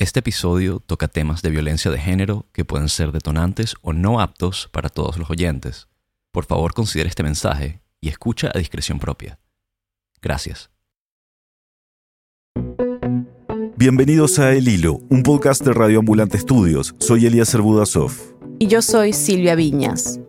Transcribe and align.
Este 0.00 0.20
episodio 0.20 0.78
toca 0.78 1.08
temas 1.08 1.42
de 1.42 1.50
violencia 1.50 1.90
de 1.90 1.98
género 1.98 2.46
que 2.52 2.64
pueden 2.64 2.88
ser 2.88 3.10
detonantes 3.10 3.74
o 3.82 3.92
no 3.92 4.20
aptos 4.20 4.68
para 4.70 4.90
todos 4.90 5.18
los 5.18 5.28
oyentes. 5.28 5.88
Por 6.30 6.44
favor, 6.44 6.72
considere 6.72 7.08
este 7.08 7.24
mensaje 7.24 7.82
y 8.00 8.08
escucha 8.08 8.48
a 8.54 8.58
discreción 8.60 9.00
propia. 9.00 9.40
Gracias. 10.22 10.70
Bienvenidos 13.76 14.38
a 14.38 14.54
El 14.54 14.68
Hilo, 14.68 15.00
un 15.08 15.24
podcast 15.24 15.64
de 15.64 15.72
Radio 15.72 15.98
Ambulante 15.98 16.36
Estudios. 16.36 16.94
Soy 17.00 17.26
Elías 17.26 17.56
Budasov. 17.56 18.12
Y 18.60 18.68
yo 18.68 18.82
soy 18.82 19.12
Silvia 19.12 19.56
Viñas. 19.56 20.20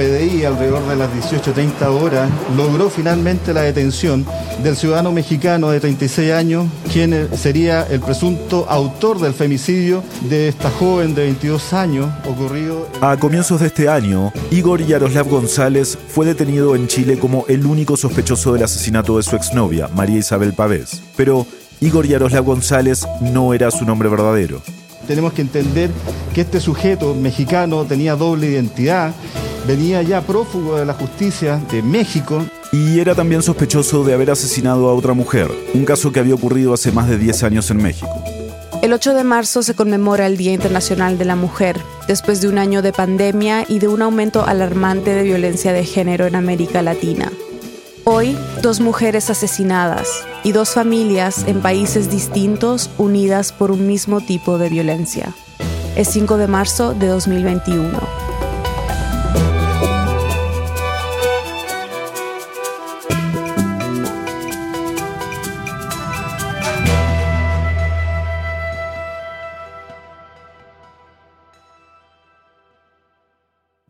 PDI, 0.00 0.46
alrededor 0.46 0.88
de 0.88 0.96
las 0.96 1.10
18.30 1.10 1.86
horas, 1.88 2.30
logró 2.56 2.88
finalmente 2.88 3.52
la 3.52 3.60
detención 3.60 4.24
del 4.62 4.74
ciudadano 4.74 5.12
mexicano 5.12 5.68
de 5.68 5.78
36 5.78 6.32
años, 6.32 6.66
quien 6.90 7.28
sería 7.36 7.82
el 7.82 8.00
presunto 8.00 8.64
autor 8.70 9.20
del 9.20 9.34
femicidio 9.34 10.02
de 10.22 10.48
esta 10.48 10.70
joven 10.70 11.14
de 11.14 11.24
22 11.24 11.74
años 11.74 12.08
ocurrido. 12.26 12.88
A 13.02 13.18
comienzos 13.18 13.60
de 13.60 13.66
este 13.66 13.90
año, 13.90 14.32
Igor 14.50 14.82
Yaroslav 14.82 15.28
González 15.28 15.98
fue 16.08 16.24
detenido 16.24 16.74
en 16.74 16.88
Chile 16.88 17.18
como 17.18 17.44
el 17.48 17.66
único 17.66 17.98
sospechoso 17.98 18.54
del 18.54 18.62
asesinato 18.62 19.18
de 19.18 19.22
su 19.22 19.36
exnovia, 19.36 19.88
María 19.94 20.16
Isabel 20.16 20.54
Pavés. 20.54 21.02
Pero 21.14 21.46
Igor 21.82 22.06
Yaroslav 22.06 22.44
González 22.44 23.06
no 23.20 23.52
era 23.52 23.70
su 23.70 23.84
nombre 23.84 24.08
verdadero. 24.08 24.62
Tenemos 25.10 25.32
que 25.32 25.42
entender 25.42 25.90
que 26.32 26.42
este 26.42 26.60
sujeto 26.60 27.16
mexicano 27.16 27.84
tenía 27.84 28.14
doble 28.14 28.46
identidad 28.46 29.12
venía 29.66 30.02
ya 30.02 30.20
prófugo 30.20 30.76
de 30.76 30.86
la 30.86 30.94
justicia 30.94 31.60
de 31.72 31.82
México. 31.82 32.44
Y 32.70 33.00
era 33.00 33.16
también 33.16 33.42
sospechoso 33.42 34.04
de 34.04 34.14
haber 34.14 34.30
asesinado 34.30 34.88
a 34.88 34.94
otra 34.94 35.12
mujer, 35.12 35.50
un 35.74 35.84
caso 35.84 36.12
que 36.12 36.20
había 36.20 36.36
ocurrido 36.36 36.72
hace 36.72 36.92
más 36.92 37.08
de 37.08 37.18
10 37.18 37.42
años 37.42 37.72
en 37.72 37.78
México. 37.78 38.22
El 38.82 38.92
8 38.92 39.14
de 39.14 39.24
marzo 39.24 39.64
se 39.64 39.74
conmemora 39.74 40.26
el 40.26 40.36
Día 40.36 40.52
Internacional 40.52 41.18
de 41.18 41.24
la 41.24 41.34
Mujer, 41.34 41.76
después 42.06 42.40
de 42.40 42.46
un 42.46 42.58
año 42.58 42.80
de 42.80 42.92
pandemia 42.92 43.64
y 43.66 43.80
de 43.80 43.88
un 43.88 44.02
aumento 44.02 44.46
alarmante 44.46 45.10
de 45.12 45.24
violencia 45.24 45.72
de 45.72 45.84
género 45.84 46.28
en 46.28 46.36
América 46.36 46.82
Latina. 46.82 47.32
Hoy, 48.04 48.36
dos 48.62 48.80
mujeres 48.80 49.28
asesinadas 49.28 50.08
y 50.42 50.52
dos 50.52 50.70
familias 50.70 51.44
en 51.46 51.60
países 51.60 52.10
distintos 52.10 52.88
unidas 52.96 53.52
por 53.52 53.70
un 53.70 53.86
mismo 53.86 54.22
tipo 54.22 54.56
de 54.56 54.70
violencia. 54.70 55.34
Es 55.96 56.08
5 56.08 56.38
de 56.38 56.46
marzo 56.46 56.94
de 56.94 57.08
2021. 57.08 57.99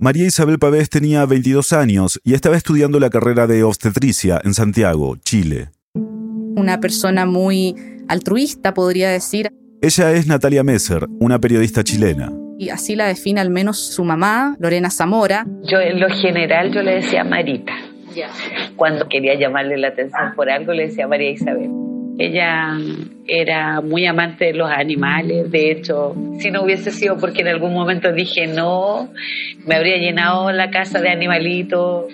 María 0.00 0.24
Isabel 0.24 0.58
Pavés 0.58 0.88
tenía 0.88 1.26
22 1.26 1.74
años 1.74 2.18
y 2.24 2.32
estaba 2.32 2.56
estudiando 2.56 2.98
la 2.98 3.10
carrera 3.10 3.46
de 3.46 3.62
obstetricia 3.62 4.40
en 4.42 4.54
Santiago, 4.54 5.16
Chile. 5.22 5.68
Una 5.94 6.80
persona 6.80 7.26
muy 7.26 7.76
altruista, 8.08 8.72
podría 8.72 9.10
decir. 9.10 9.50
Ella 9.82 10.12
es 10.12 10.26
Natalia 10.26 10.64
Messer, 10.64 11.06
una 11.20 11.38
periodista 11.38 11.84
chilena. 11.84 12.32
Y 12.58 12.70
así 12.70 12.96
la 12.96 13.08
define 13.08 13.42
al 13.42 13.50
menos 13.50 13.78
su 13.78 14.02
mamá, 14.02 14.56
Lorena 14.58 14.88
Zamora. 14.88 15.46
Yo 15.64 15.78
en 15.80 16.00
lo 16.00 16.08
general 16.08 16.72
yo 16.72 16.80
le 16.80 16.94
decía 16.94 17.22
Marita. 17.22 17.74
Cuando 18.76 19.06
quería 19.06 19.38
llamarle 19.38 19.76
la 19.76 19.88
atención 19.88 20.32
por 20.34 20.48
algo 20.50 20.72
le 20.72 20.86
decía 20.86 21.06
María 21.08 21.30
Isabel. 21.30 21.70
Ella 22.18 22.76
era 23.26 23.80
muy 23.80 24.06
amante 24.06 24.46
de 24.46 24.54
los 24.54 24.70
animales, 24.70 25.50
de 25.50 25.70
hecho, 25.70 26.14
si 26.38 26.50
no 26.50 26.62
hubiese 26.62 26.90
sido 26.90 27.16
porque 27.16 27.42
en 27.42 27.48
algún 27.48 27.72
momento 27.72 28.12
dije 28.12 28.46
no, 28.46 29.10
me 29.66 29.76
habría 29.76 29.96
llenado 29.96 30.50
la 30.52 30.70
casa 30.70 31.00
de 31.00 31.08
animalitos 31.08 32.12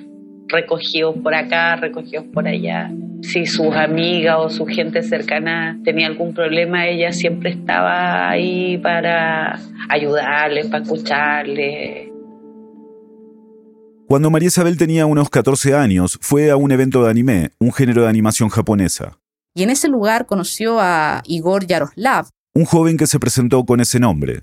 recogidos 0.49 1.17
por 1.23 1.35
acá, 1.35 1.77
recogidos 1.77 2.27
por 2.33 2.47
allá. 2.47 2.91
Si 3.23 3.47
sus 3.47 3.75
amigas 3.75 4.37
o 4.39 4.51
su 4.51 4.67
gente 4.67 5.03
cercana 5.03 5.81
tenía 5.85 6.07
algún 6.07 6.35
problema, 6.35 6.87
ella 6.87 7.13
siempre 7.13 7.51
estaba 7.51 8.29
ahí 8.29 8.79
para 8.79 9.59
ayudarles, 9.89 10.67
para 10.69 10.85
escucharles. 10.85 12.09
Cuando 14.07 14.31
María 14.31 14.49
Isabel 14.49 14.77
tenía 14.77 15.07
unos 15.07 15.31
14 15.31 15.75
años, 15.75 16.19
fue 16.21 16.51
a 16.51 16.57
un 16.57 16.71
evento 16.71 17.03
de 17.03 17.11
anime, 17.11 17.51
un 17.59 17.73
género 17.73 18.03
de 18.03 18.09
animación 18.09 18.51
japonesa 18.51 19.19
y 19.57 19.63
en 19.63 19.71
ese 19.71 19.89
lugar 19.89 20.27
conoció 20.27 20.79
a 20.81 21.23
Igor 21.25 21.67
Yaroslav. 21.67 22.29
Un 22.53 22.67
joven 22.67 22.99
que 22.99 23.07
se 23.07 23.19
presentó 23.19 23.65
con 23.65 23.81
ese 23.81 23.99
nombre. 23.99 24.43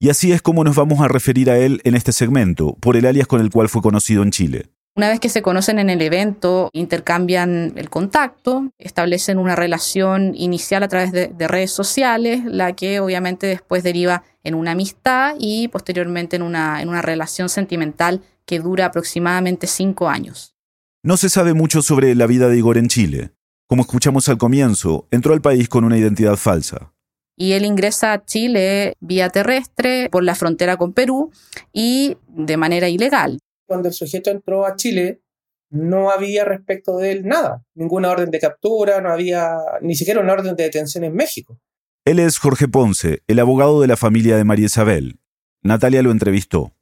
Y 0.00 0.08
así 0.08 0.32
es 0.32 0.40
como 0.40 0.64
nos 0.64 0.76
vamos 0.76 1.00
a 1.00 1.08
referir 1.08 1.50
a 1.50 1.58
él 1.58 1.82
en 1.84 1.94
este 1.94 2.10
segmento, 2.10 2.74
por 2.80 2.96
el 2.96 3.04
alias 3.04 3.26
con 3.26 3.42
el 3.42 3.50
cual 3.50 3.68
fue 3.68 3.82
conocido 3.82 4.22
en 4.22 4.30
Chile. 4.30 4.70
Una 4.94 5.10
vez 5.10 5.20
que 5.20 5.28
se 5.28 5.42
conocen 5.42 5.78
en 5.78 5.90
el 5.90 6.00
evento, 6.00 6.70
intercambian 6.72 7.74
el 7.76 7.90
contacto, 7.90 8.72
establecen 8.78 9.38
una 9.38 9.56
relación 9.56 10.34
inicial 10.34 10.82
a 10.82 10.88
través 10.88 11.12
de, 11.12 11.48
redes 11.48 11.70
sociales, 11.70 12.42
la 12.46 12.72
que 12.72 13.00
obviamente 13.00 13.46
después 13.46 13.82
deriva 13.82 14.24
en 14.42 14.54
una 14.54 14.70
amistad 14.70 15.34
y 15.38 15.68
posteriormente 15.68 16.36
en 16.36 16.42
una, 16.42 16.80
en 16.80 16.88
una 16.88 17.02
relación 17.02 17.50
sentimental 17.50 18.22
que 18.46 18.58
dura 18.58 18.86
aproximadamente 18.86 19.66
cinco 19.66 20.08
años. 20.08 20.54
No 21.02 21.18
se 21.18 21.28
sabe 21.28 21.52
mucho 21.52 21.82
sobre 21.82 22.14
la 22.14 22.26
vida 22.26 22.48
de 22.48 22.56
Igor 22.56 22.78
en 22.78 22.88
Chile. 22.88 23.35
Como 23.68 23.82
escuchamos 23.82 24.28
al 24.28 24.38
comienzo, 24.38 25.08
entró 25.10 25.34
al 25.34 25.40
país 25.40 25.68
con 25.68 25.82
una 25.82 25.98
identidad 25.98 26.36
falsa. 26.36 26.92
Y 27.36 27.52
él 27.52 27.64
ingresa 27.64 28.12
a 28.12 28.24
Chile 28.24 28.94
vía 29.00 29.28
terrestre 29.28 30.08
por 30.08 30.22
la 30.22 30.36
frontera 30.36 30.76
con 30.76 30.92
Perú 30.92 31.32
y 31.72 32.16
de 32.28 32.56
manera 32.56 32.88
ilegal. 32.88 33.40
Cuando 33.66 33.88
el 33.88 33.94
sujeto 33.94 34.30
entró 34.30 34.64
a 34.66 34.76
Chile, 34.76 35.20
no 35.68 36.12
había 36.12 36.44
respecto 36.44 36.96
de 36.98 37.10
él 37.10 37.26
nada, 37.26 37.64
ninguna 37.74 38.10
orden 38.10 38.30
de 38.30 38.38
captura, 38.38 39.00
no 39.00 39.10
había 39.10 39.56
ni 39.82 39.96
siquiera 39.96 40.20
una 40.20 40.34
orden 40.34 40.54
de 40.54 40.62
detención 40.62 41.02
en 41.02 41.14
México. 41.14 41.58
Él 42.04 42.20
es 42.20 42.38
Jorge 42.38 42.68
Ponce, 42.68 43.22
el 43.26 43.40
abogado 43.40 43.80
de 43.80 43.88
la 43.88 43.96
familia 43.96 44.36
de 44.36 44.44
María 44.44 44.66
Isabel. 44.66 45.18
Natalia 45.62 46.02
lo 46.02 46.12
entrevistó. 46.12 46.72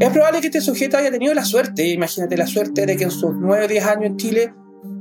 Es 0.00 0.08
probable 0.08 0.40
que 0.40 0.46
este 0.46 0.62
sujeto 0.62 0.96
haya 0.96 1.10
tenido 1.10 1.34
la 1.34 1.44
suerte, 1.44 1.86
imagínate 1.86 2.38
la 2.38 2.46
suerte 2.46 2.86
de 2.86 2.96
que 2.96 3.04
en 3.04 3.10
sus 3.10 3.34
9 3.34 3.66
o 3.66 3.68
10 3.68 3.84
años 3.84 4.04
en 4.06 4.16
Chile 4.16 4.54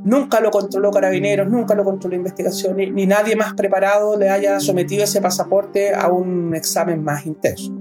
Nunca 0.08 0.40
lo 0.40 0.52
controló 0.52 0.90
Carabineros, 0.90 1.50
nunca 1.50 1.76
lo 1.76 1.84
controló 1.84 2.16
Investigación, 2.16 2.78
ni, 2.78 3.06
nadie 3.06 3.36
más 3.36 3.56
preparado 3.56 4.18
le 4.18 4.30
haya 4.30 4.58
sometido 4.62 5.04
ese 5.04 5.20
pasaporte 5.20 5.94
a 5.94 6.08
un 6.08 6.56
examen 6.56 7.04
más 7.04 7.26
intenso. 7.26 7.74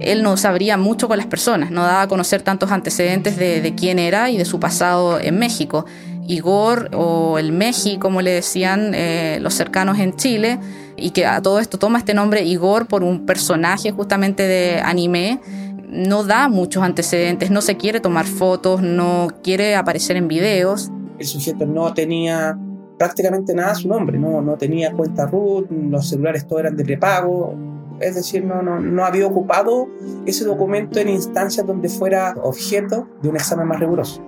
Él 0.00 0.24
no 0.24 0.36
sabría 0.36 0.76
mucho 0.76 1.06
con 1.06 1.16
las 1.16 1.28
personas, 1.28 1.70
no 1.70 1.84
daba 1.84 2.02
a 2.02 2.08
conocer 2.08 2.42
tantos 2.42 2.72
antecedentes 2.72 3.36
de, 3.36 3.72
quién 3.76 4.00
era 4.00 4.30
y 4.30 4.36
de 4.36 4.44
su 4.44 4.58
pasado 4.58 5.20
en 5.20 5.38
México. 5.38 5.86
Igor 6.26 6.90
o 6.92 7.38
el 7.38 7.52
Meji, 7.52 7.98
como 7.98 8.20
le 8.20 8.32
decían 8.32 8.90
eh, 8.92 9.38
los 9.40 9.54
cercanos 9.54 10.00
en 10.00 10.16
Chile, 10.16 10.58
y 10.96 11.10
que 11.10 11.24
a 11.24 11.40
todo 11.40 11.60
esto 11.60 11.78
toma 11.78 11.98
este 11.98 12.14
nombre 12.14 12.42
Igor 12.42 12.88
por 12.88 13.04
un 13.04 13.26
personaje 13.26 13.92
justamente 13.92 14.42
de 14.42 14.80
anime, 14.80 15.40
no 15.88 16.24
da 16.24 16.48
muchos 16.48 16.82
antecedentes, 16.82 17.52
no 17.52 17.60
se 17.60 17.76
quiere 17.76 18.00
tomar 18.00 18.26
fotos, 18.26 18.82
no 18.82 19.28
quiere 19.44 19.76
aparecer 19.76 20.16
en 20.16 20.26
videos 20.26 20.90
el 21.20 21.26
sujeto 21.26 21.66
no 21.66 21.92
tenía 21.92 22.58
prácticamente 22.98 23.54
nada 23.54 23.72
a 23.72 23.74
su 23.74 23.88
nombre, 23.88 24.18
no, 24.18 24.40
no 24.42 24.56
tenía 24.56 24.92
cuenta 24.92 25.26
root, 25.26 25.70
los 25.70 26.08
celulares 26.08 26.46
todos 26.46 26.60
eran 26.60 26.76
de 26.76 26.84
prepago, 26.84 27.54
es 28.00 28.14
decir, 28.14 28.44
no, 28.44 28.62
no, 28.62 28.80
no 28.80 29.04
había 29.04 29.26
ocupado 29.26 29.88
ese 30.26 30.44
documento 30.44 30.98
en 30.98 31.10
instancias 31.10 31.66
donde 31.66 31.88
fuera 31.88 32.34
objeto 32.42 33.06
de 33.22 33.28
un 33.28 33.36
examen 33.36 33.68
más 33.68 33.78
riguroso. 33.78 34.22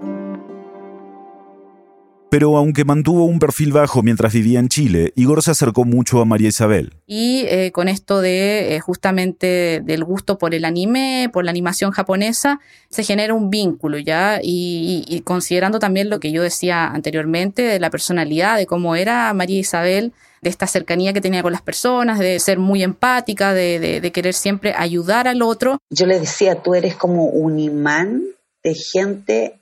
Pero 2.32 2.56
aunque 2.56 2.87
mantuvo 2.87 3.26
un 3.26 3.38
perfil 3.38 3.75
bajo 3.75 4.02
mientras 4.02 4.32
vivía 4.32 4.58
en 4.58 4.70
Chile, 4.70 5.12
Igor 5.17 5.43
se 5.43 5.50
acercó 5.50 5.84
mucho 5.84 6.19
a 6.19 6.25
María 6.25 6.49
Isabel. 6.49 6.94
Y 7.06 7.44
eh, 7.46 7.73
con 7.73 7.88
esto 7.88 8.23
de 8.23 8.75
eh, 8.75 8.81
justamente 8.81 9.82
del 9.84 10.02
gusto 10.02 10.38
por 10.38 10.55
el 10.55 10.64
anime, 10.64 11.29
por 11.31 11.44
la 11.44 11.50
animación 11.50 11.90
japonesa, 11.90 12.58
se 12.88 13.02
genera 13.02 13.34
un 13.34 13.50
vínculo 13.50 13.99
ya. 13.99 14.40
Y, 14.43 15.20
considerando 15.26 15.79
también 15.79 16.08
lo 16.08 16.20
que 16.20 16.32
yo 16.32 16.43
decía 16.43 16.87
anteriormente 16.87 17.61
de 17.61 17.79
la 17.79 17.90
personalidad, 17.90 18.56
de 18.56 18.64
cómo 18.64 18.96
era 18.96 19.35
María 19.35 19.58
Isabel, 19.58 20.14
de 20.40 20.49
esta 20.49 20.67
cercanía 20.67 21.12
que 21.12 21.20
tenía 21.20 21.43
con 21.43 21.52
las 21.52 21.61
personas, 21.61 22.19
de 22.19 22.40
ser 22.40 22.58
muy 22.58 22.82
empática, 22.82 23.52
de, 23.52 24.00
de 24.00 24.11
querer 24.11 24.32
siempre 24.32 24.73
ayudar 24.75 25.28
al 25.28 25.43
otro. 25.43 25.76
Yo 25.90 26.06
le 26.06 26.19
decía, 26.19 26.62
tú 26.62 26.75
eres 26.75 26.96
como 26.96 27.26
un 27.26 27.58
imán 27.58 28.23
de 28.64 28.75
gente 28.75 29.58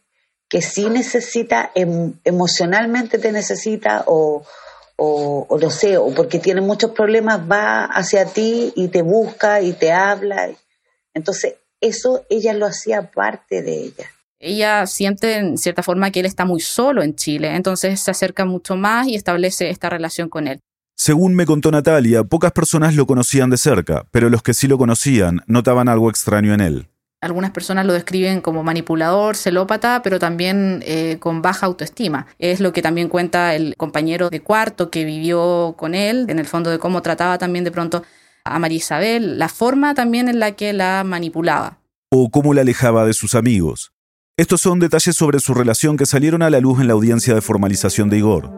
que 0.50 0.60
sí 0.60 0.90
necesita, 0.90 1.70
em, 1.74 2.12
emocionalmente 2.24 3.18
te 3.18 3.30
necesita 3.30 4.02
o, 4.06 4.42
o, 4.96 5.46
o, 5.48 5.58
no 5.58 5.70
sé, 5.70 5.96
o 5.96 6.12
porque 6.12 6.40
tiene 6.40 6.60
muchos 6.60 6.90
problemas, 6.90 7.40
va 7.50 7.84
hacia 7.84 8.26
ti 8.26 8.72
y 8.74 8.88
te 8.88 9.02
busca 9.02 9.62
y 9.62 9.72
te 9.72 9.92
habla. 9.92 10.50
Entonces, 11.14 11.54
eso 11.80 12.26
ella 12.28 12.52
lo 12.52 12.66
hacía 12.66 13.10
parte 13.10 13.62
de 13.62 13.84
ella. 13.84 14.10
ella 14.40 14.86
siente 14.86 15.36
en 15.36 15.56
cierta 15.56 15.82
forma 15.82 16.10
que 16.10 16.20
él 16.20 16.26
está 16.26 16.44
muy 16.44 16.60
solo 16.60 17.02
en 17.02 17.14
Chile, 17.14 17.54
entonces 17.54 18.00
se 18.00 18.10
acerca 18.10 18.44
mucho 18.44 18.74
más 18.74 19.06
y 19.06 19.14
establece 19.14 19.70
esta 19.70 19.88
relación 19.88 20.28
con 20.28 20.48
él. 20.48 20.60
Según 20.96 21.34
me 21.34 21.46
contó 21.46 21.70
Natalia, 21.70 22.24
pocas 22.24 22.52
personas 22.52 22.94
lo 22.94 23.06
conocían 23.06 23.50
de 23.50 23.56
cerca, 23.56 24.04
pero 24.10 24.28
los 24.28 24.42
que 24.42 24.52
sí 24.52 24.66
lo 24.66 24.78
conocían 24.78 25.42
notaban 25.46 25.88
algo 25.88 26.10
extraño 26.10 26.52
en 26.52 26.60
él. 26.60 26.88
Algunas 27.22 27.50
personas 27.50 27.84
lo 27.84 27.92
describen 27.92 28.40
como 28.40 28.62
manipulador, 28.62 29.36
celópata, 29.36 30.00
pero 30.02 30.18
también 30.18 30.82
eh, 30.86 31.18
con 31.20 31.42
baja 31.42 31.66
autoestima. 31.66 32.26
Es 32.38 32.60
lo 32.60 32.72
que 32.72 32.80
también 32.80 33.10
cuenta 33.10 33.54
el 33.54 33.74
compañero 33.76 34.30
de 34.30 34.40
cuarto 34.40 34.90
que 34.90 35.04
vivió 35.04 35.74
con 35.76 35.94
él, 35.94 36.24
en 36.28 36.38
el 36.38 36.46
fondo 36.46 36.70
de 36.70 36.78
cómo 36.78 37.02
trataba 37.02 37.36
también 37.36 37.64
de 37.64 37.70
pronto 37.70 38.02
a 38.44 38.58
María 38.58 38.78
Isabel, 38.78 39.38
la 39.38 39.50
forma 39.50 39.92
también 39.92 40.28
en 40.28 40.38
la 40.38 40.52
que 40.52 40.72
la 40.72 41.04
manipulaba. 41.04 41.78
O 42.10 42.30
cómo 42.30 42.54
la 42.54 42.62
alejaba 42.62 43.04
de 43.04 43.12
sus 43.12 43.34
amigos. 43.34 43.92
Estos 44.38 44.62
son 44.62 44.80
detalles 44.80 45.14
sobre 45.14 45.40
su 45.40 45.52
relación 45.52 45.98
que 45.98 46.06
salieron 46.06 46.40
a 46.40 46.48
la 46.48 46.60
luz 46.60 46.80
en 46.80 46.86
la 46.86 46.94
audiencia 46.94 47.34
de 47.34 47.42
formalización 47.42 48.08
de 48.08 48.16
Igor. 48.16 48.50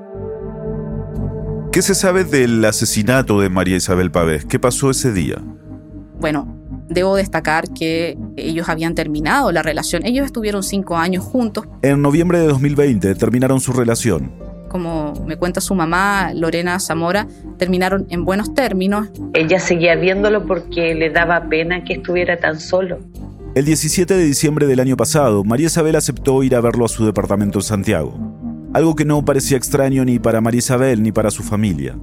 ¿Qué 1.72 1.82
se 1.82 1.96
sabe 1.96 2.22
del 2.22 2.64
asesinato 2.64 3.40
de 3.40 3.48
María 3.48 3.76
Isabel 3.76 4.12
Pavés? 4.12 4.44
¿Qué 4.44 4.60
pasó 4.60 4.90
ese 4.90 5.12
día? 5.12 5.42
Bueno, 6.20 6.61
Debo 6.88 7.16
destacar 7.16 7.72
que 7.72 8.18
ellos 8.36 8.68
habían 8.68 8.94
terminado 8.94 9.52
la 9.52 9.62
relación. 9.62 10.04
Ellos 10.04 10.26
estuvieron 10.26 10.62
cinco 10.62 10.96
años 10.96 11.24
juntos. 11.24 11.66
En 11.82 12.02
noviembre 12.02 12.38
de 12.38 12.46
2020 12.48 13.14
terminaron 13.14 13.60
su 13.60 13.72
relación. 13.72 14.32
Como 14.68 15.12
me 15.26 15.36
cuenta 15.36 15.60
su 15.60 15.74
mamá, 15.74 16.32
Lorena 16.34 16.80
Zamora, 16.80 17.26
terminaron 17.58 18.06
en 18.08 18.24
buenos 18.24 18.54
términos. 18.54 19.08
Ella 19.34 19.60
seguía 19.60 19.96
viéndolo 19.96 20.46
porque 20.46 20.94
le 20.94 21.10
daba 21.10 21.48
pena 21.48 21.84
que 21.84 21.94
estuviera 21.94 22.38
tan 22.38 22.58
solo. 22.58 22.98
El 23.54 23.66
17 23.66 24.14
de 24.14 24.24
diciembre 24.24 24.66
del 24.66 24.80
año 24.80 24.96
pasado, 24.96 25.44
María 25.44 25.66
Isabel 25.66 25.94
aceptó 25.96 26.42
ir 26.42 26.56
a 26.56 26.62
verlo 26.62 26.86
a 26.86 26.88
su 26.88 27.04
departamento 27.04 27.58
en 27.58 27.62
Santiago. 27.62 28.14
Algo 28.72 28.96
que 28.96 29.04
no 29.04 29.22
parecía 29.26 29.58
extraño 29.58 30.06
ni 30.06 30.18
para 30.18 30.40
María 30.40 30.60
Isabel 30.60 31.02
ni 31.02 31.12
para 31.12 31.30
su 31.30 31.42
familia. 31.42 31.94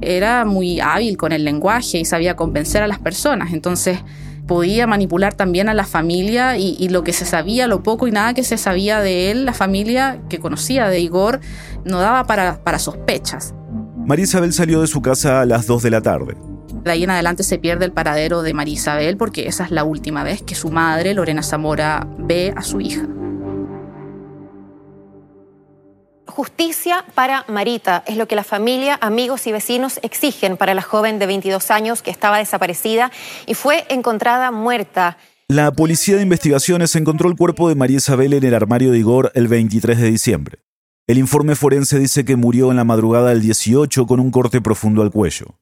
Era 0.00 0.44
muy 0.44 0.80
hábil 0.80 1.16
con 1.16 1.32
el 1.32 1.44
lenguaje 1.44 1.98
y 1.98 2.04
sabía 2.04 2.36
convencer 2.36 2.82
a 2.82 2.86
las 2.86 2.98
personas. 2.98 3.52
Entonces, 3.52 3.98
podía 4.46 4.86
manipular 4.86 5.34
también 5.34 5.68
a 5.68 5.74
la 5.74 5.84
familia 5.84 6.56
y, 6.56 6.88
lo 6.88 7.02
que 7.02 7.12
se 7.12 7.24
sabía, 7.24 7.66
lo 7.66 7.82
poco 7.82 8.06
y 8.06 8.12
nada 8.12 8.34
que 8.34 8.44
se 8.44 8.56
sabía 8.56 9.00
de 9.00 9.30
él, 9.30 9.44
la 9.44 9.52
familia 9.52 10.20
que 10.28 10.38
conocía 10.38 10.88
de 10.88 11.00
Igor, 11.00 11.40
no 11.84 11.98
daba 11.98 12.24
para, 12.24 12.62
para 12.62 12.78
sospechas. 12.78 13.54
María 13.96 14.24
Isabel 14.24 14.52
salió 14.52 14.80
de 14.80 14.86
su 14.86 15.02
casa 15.02 15.40
a 15.40 15.46
las 15.46 15.66
2 15.66 15.82
de 15.82 15.90
la 15.90 16.00
tarde. 16.00 16.36
De 16.84 16.92
ahí 16.92 17.02
en 17.02 17.10
adelante 17.10 17.42
se 17.42 17.58
pierde 17.58 17.84
el 17.84 17.92
paradero 17.92 18.42
de 18.42 18.54
María 18.54 18.74
Isabel 18.74 19.16
porque 19.16 19.48
esa 19.48 19.64
es 19.64 19.72
la 19.72 19.82
última 19.82 20.22
vez 20.22 20.42
que 20.42 20.54
su 20.54 20.70
madre, 20.70 21.14
Lorena 21.14 21.42
Zamora, 21.42 22.06
ve 22.16 22.54
a 22.56 22.62
su 22.62 22.80
hija. 22.80 23.08
Justicia 26.36 27.02
para 27.14 27.46
Marita 27.48 28.04
es 28.06 28.18
lo 28.18 28.28
que 28.28 28.36
la 28.36 28.44
familia, 28.44 28.98
amigos 29.00 29.46
y 29.46 29.52
vecinos 29.52 29.98
exigen 30.02 30.58
para 30.58 30.74
la 30.74 30.82
joven 30.82 31.18
de 31.18 31.24
22 31.24 31.70
años 31.70 32.02
que 32.02 32.10
estaba 32.10 32.36
desaparecida 32.36 33.10
y 33.46 33.54
fue 33.54 33.86
encontrada 33.88 34.50
muerta. 34.50 35.16
La 35.48 35.72
policía 35.72 36.16
de 36.16 36.22
investigaciones 36.24 36.94
encontró 36.94 37.30
el 37.30 37.38
cuerpo 37.38 37.70
de 37.70 37.74
María 37.74 37.96
Isabel 37.96 38.34
en 38.34 38.44
el 38.44 38.52
armario 38.52 38.92
de 38.92 38.98
Igor 38.98 39.32
el 39.34 39.48
23 39.48 39.98
de 39.98 40.10
diciembre. 40.10 40.58
El 41.06 41.16
informe 41.16 41.54
forense 41.54 41.98
dice 41.98 42.26
que 42.26 42.36
murió 42.36 42.70
en 42.70 42.76
la 42.76 42.84
madrugada 42.84 43.30
del 43.30 43.40
18 43.40 44.06
con 44.06 44.20
un 44.20 44.30
corte 44.30 44.60
profundo 44.60 45.00
al 45.00 45.12
cuello. 45.12 45.58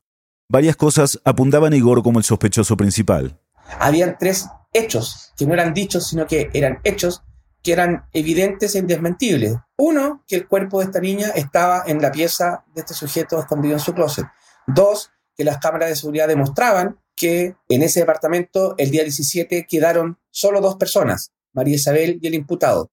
Varias 0.49 0.75
cosas 0.75 1.21
apuntaban 1.25 1.73
a 1.73 1.77
Igor 1.77 2.03
como 2.03 2.19
el 2.19 2.25
sospechoso 2.25 2.77
principal. 2.77 3.39
Habían 3.79 4.17
tres 4.19 4.49
hechos 4.73 5.31
que 5.37 5.47
no 5.47 5.55
eran 5.55 5.73
dichos, 5.73 6.09
sino 6.09 6.27
que 6.27 6.51
eran 6.53 6.81
hechos 6.83 7.23
que 7.65 7.73
eran 7.73 8.07
evidentes 8.13 8.75
e 8.75 8.79
indesmentibles. 8.79 9.55
Uno, 9.79 10.23
que 10.29 10.37
el 10.37 10.47
cuerpo 10.47 10.79
de 10.79 10.85
esta 10.85 11.01
niña 11.01 11.31
estaba 11.35 11.83
en 11.87 12.01
la 12.01 12.13
pieza 12.13 12.63
de 12.75 12.83
este 12.83 12.93
sujeto 12.93 13.41
escondido 13.41 13.75
en 13.75 13.81
su 13.81 13.95
closet. 13.95 14.27
Dos, 14.67 15.11
que 15.35 15.45
las 15.45 15.59
cámaras 15.59 15.89
de 15.89 15.97
seguridad 15.97 16.29
demostraban 16.29 17.01
que 17.17 17.57
en 17.71 17.83
ese 17.83 18.01
departamento 18.01 18.75
el 18.77 18.91
día 18.91 19.03
17 19.03 19.67
quedaron 19.69 20.19
solo 20.31 20.61
dos 20.61 20.77
personas, 20.77 21.33
María 21.55 21.77
Isabel 21.77 22.19
y 22.21 22.27
el 22.27 22.35
imputado. 22.35 22.91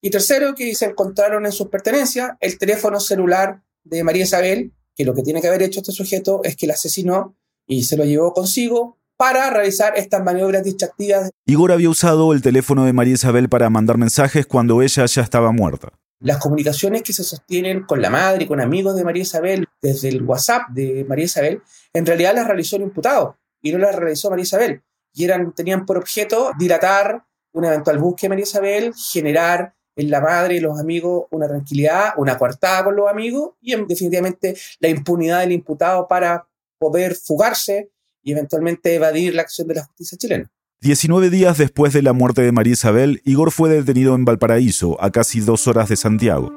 Y 0.00 0.10
tercero, 0.10 0.54
que 0.54 0.74
se 0.74 0.86
encontraron 0.86 1.44
en 1.44 1.52
sus 1.52 1.68
pertenencias 1.68 2.32
el 2.40 2.58
teléfono 2.58 3.00
celular 3.00 3.62
de 3.82 4.04
María 4.04 4.24
Isabel, 4.24 4.72
que 4.96 5.04
lo 5.04 5.14
que 5.14 5.22
tiene 5.22 5.42
que 5.42 5.48
haber 5.48 5.62
hecho 5.62 5.80
este 5.80 5.92
sujeto 5.92 6.40
es 6.44 6.56
que 6.56 6.66
la 6.66 6.74
asesinó 6.74 7.36
y 7.66 7.84
se 7.84 7.96
lo 7.96 8.04
llevó 8.04 8.32
consigo 8.32 8.98
para 9.24 9.48
realizar 9.48 9.94
estas 9.96 10.22
maniobras 10.22 10.62
distractivas. 10.62 11.30
Igor 11.46 11.72
había 11.72 11.88
usado 11.88 12.34
el 12.34 12.42
teléfono 12.42 12.84
de 12.84 12.92
María 12.92 13.14
Isabel 13.14 13.48
para 13.48 13.70
mandar 13.70 13.96
mensajes 13.96 14.44
cuando 14.44 14.82
ella 14.82 15.06
ya 15.06 15.22
estaba 15.22 15.50
muerta. 15.50 15.94
Las 16.20 16.36
comunicaciones 16.36 17.02
que 17.02 17.14
se 17.14 17.24
sostienen 17.24 17.84
con 17.84 18.02
la 18.02 18.10
madre 18.10 18.44
y 18.44 18.46
con 18.46 18.60
amigos 18.60 18.96
de 18.96 19.02
María 19.02 19.22
Isabel 19.22 19.66
desde 19.80 20.10
el 20.10 20.22
WhatsApp 20.24 20.68
de 20.68 21.06
María 21.08 21.24
Isabel, 21.24 21.62
en 21.94 22.04
realidad 22.04 22.34
las 22.34 22.46
realizó 22.46 22.76
el 22.76 22.82
imputado 22.82 23.38
y 23.62 23.72
no 23.72 23.78
las 23.78 23.96
realizó 23.96 24.28
María 24.28 24.42
Isabel. 24.42 24.82
Y 25.14 25.24
eran, 25.24 25.54
tenían 25.54 25.86
por 25.86 25.96
objeto 25.96 26.50
dilatar 26.58 27.24
una 27.54 27.68
eventual 27.68 27.96
búsqueda 27.96 28.26
de 28.26 28.28
María 28.28 28.42
Isabel, 28.42 28.92
generar 29.10 29.74
en 29.96 30.10
la 30.10 30.20
madre 30.20 30.56
y 30.56 30.60
los 30.60 30.78
amigos 30.78 31.28
una 31.30 31.48
tranquilidad, 31.48 32.12
una 32.18 32.36
coartada 32.36 32.84
con 32.84 32.96
los 32.96 33.08
amigos 33.08 33.52
y 33.62 33.74
definitivamente 33.74 34.54
la 34.80 34.90
impunidad 34.90 35.40
del 35.40 35.52
imputado 35.52 36.06
para 36.08 36.46
poder 36.78 37.14
fugarse 37.14 37.90
y 38.24 38.32
eventualmente 38.32 38.94
evadir 38.94 39.34
la 39.34 39.42
acción 39.42 39.68
de 39.68 39.74
la 39.74 39.84
justicia 39.84 40.18
chilena. 40.18 40.50
19 40.80 41.30
días 41.30 41.56
después 41.56 41.92
de 41.92 42.02
la 42.02 42.12
muerte 42.12 42.42
de 42.42 42.52
María 42.52 42.74
Isabel, 42.74 43.22
Igor 43.24 43.52
fue 43.52 43.70
detenido 43.70 44.14
en 44.14 44.24
Valparaíso, 44.24 45.00
a 45.02 45.10
casi 45.10 45.40
dos 45.40 45.66
horas 45.66 45.88
de 45.88 45.96
Santiago. 45.96 46.52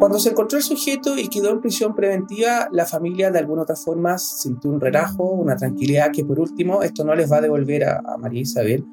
Cuando 0.00 0.18
se 0.18 0.30
encontró 0.30 0.56
el 0.56 0.64
sujeto 0.64 1.18
y 1.18 1.28
quedó 1.28 1.50
en 1.50 1.60
prisión 1.60 1.94
preventiva, 1.94 2.68
la 2.72 2.86
familia 2.86 3.30
de 3.30 3.38
alguna 3.38 3.62
otra 3.62 3.76
forma 3.76 4.16
sintió 4.16 4.70
un 4.70 4.80
relajo, 4.80 5.24
una 5.24 5.56
tranquilidad 5.56 6.10
que 6.10 6.24
por 6.24 6.40
último 6.40 6.82
esto 6.82 7.04
no 7.04 7.14
les 7.14 7.30
va 7.30 7.36
a 7.36 7.40
devolver 7.42 7.84
a, 7.84 8.16
María 8.18 8.40
Isabel, 8.40 8.84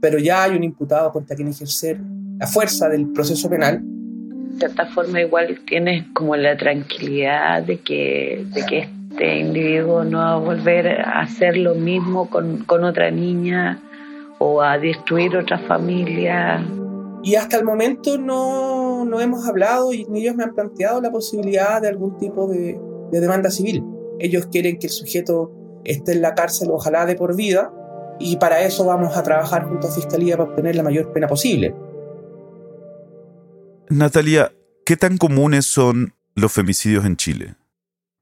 pero 0.00 0.18
ya 0.18 0.44
hay 0.44 0.56
un 0.56 0.64
imputado 0.64 1.12
contra 1.12 1.36
quien 1.36 1.48
ejercer 1.48 2.00
la 2.38 2.46
fuerza 2.46 2.88
del 2.88 3.12
proceso 3.12 3.50
penal. 3.50 3.82
De 3.82 4.58
cierta 4.58 4.86
forma 4.86 5.20
igual 5.20 5.60
tienes 5.66 6.06
como 6.14 6.34
la 6.34 6.56
tranquilidad 6.56 7.62
de 7.62 7.80
que, 7.80 8.46
de 8.54 8.66
que 8.66 8.88
este 9.14 9.38
individuo 9.38 10.02
no 10.02 10.18
va 10.18 10.32
a 10.32 10.36
volver 10.38 11.00
a 11.00 11.20
hacer 11.20 11.56
lo 11.56 11.76
mismo 11.76 12.28
con, 12.28 12.64
con 12.64 12.82
otra 12.82 13.12
niña 13.12 13.80
o 14.40 14.60
a 14.60 14.76
destruir 14.76 15.36
otra 15.36 15.56
familia. 15.56 16.66
Y 17.22 17.36
hasta 17.36 17.56
el 17.56 17.64
momento 17.64 18.18
no, 18.18 19.04
no 19.04 19.20
hemos 19.20 19.46
hablado 19.46 19.92
y 19.92 20.04
ni 20.06 20.22
ellos 20.22 20.34
me 20.34 20.42
han 20.42 20.54
planteado 20.54 21.00
la 21.00 21.12
posibilidad 21.12 21.80
de 21.80 21.88
algún 21.88 22.18
tipo 22.18 22.48
de, 22.48 22.76
de 23.12 23.20
demanda 23.20 23.50
civil. 23.50 23.84
Ellos 24.18 24.46
quieren 24.46 24.80
que 24.80 24.88
el 24.88 24.92
sujeto 24.92 25.52
esté 25.84 26.12
en 26.12 26.22
la 26.22 26.34
cárcel, 26.34 26.70
ojalá 26.72 27.06
de 27.06 27.14
por 27.14 27.36
vida, 27.36 27.72
y 28.18 28.36
para 28.38 28.62
eso 28.62 28.84
vamos 28.84 29.16
a 29.16 29.22
trabajar 29.22 29.64
junto 29.68 29.86
a 29.86 29.92
Fiscalía 29.92 30.36
para 30.36 30.50
obtener 30.50 30.74
la 30.74 30.82
mayor 30.82 31.12
pena 31.12 31.28
posible. 31.28 31.72
Natalia, 33.88 34.52
¿qué 34.84 34.96
tan 34.96 35.18
comunes 35.18 35.66
son 35.66 36.14
los 36.34 36.52
femicidios 36.52 37.04
en 37.04 37.16
Chile? 37.16 37.54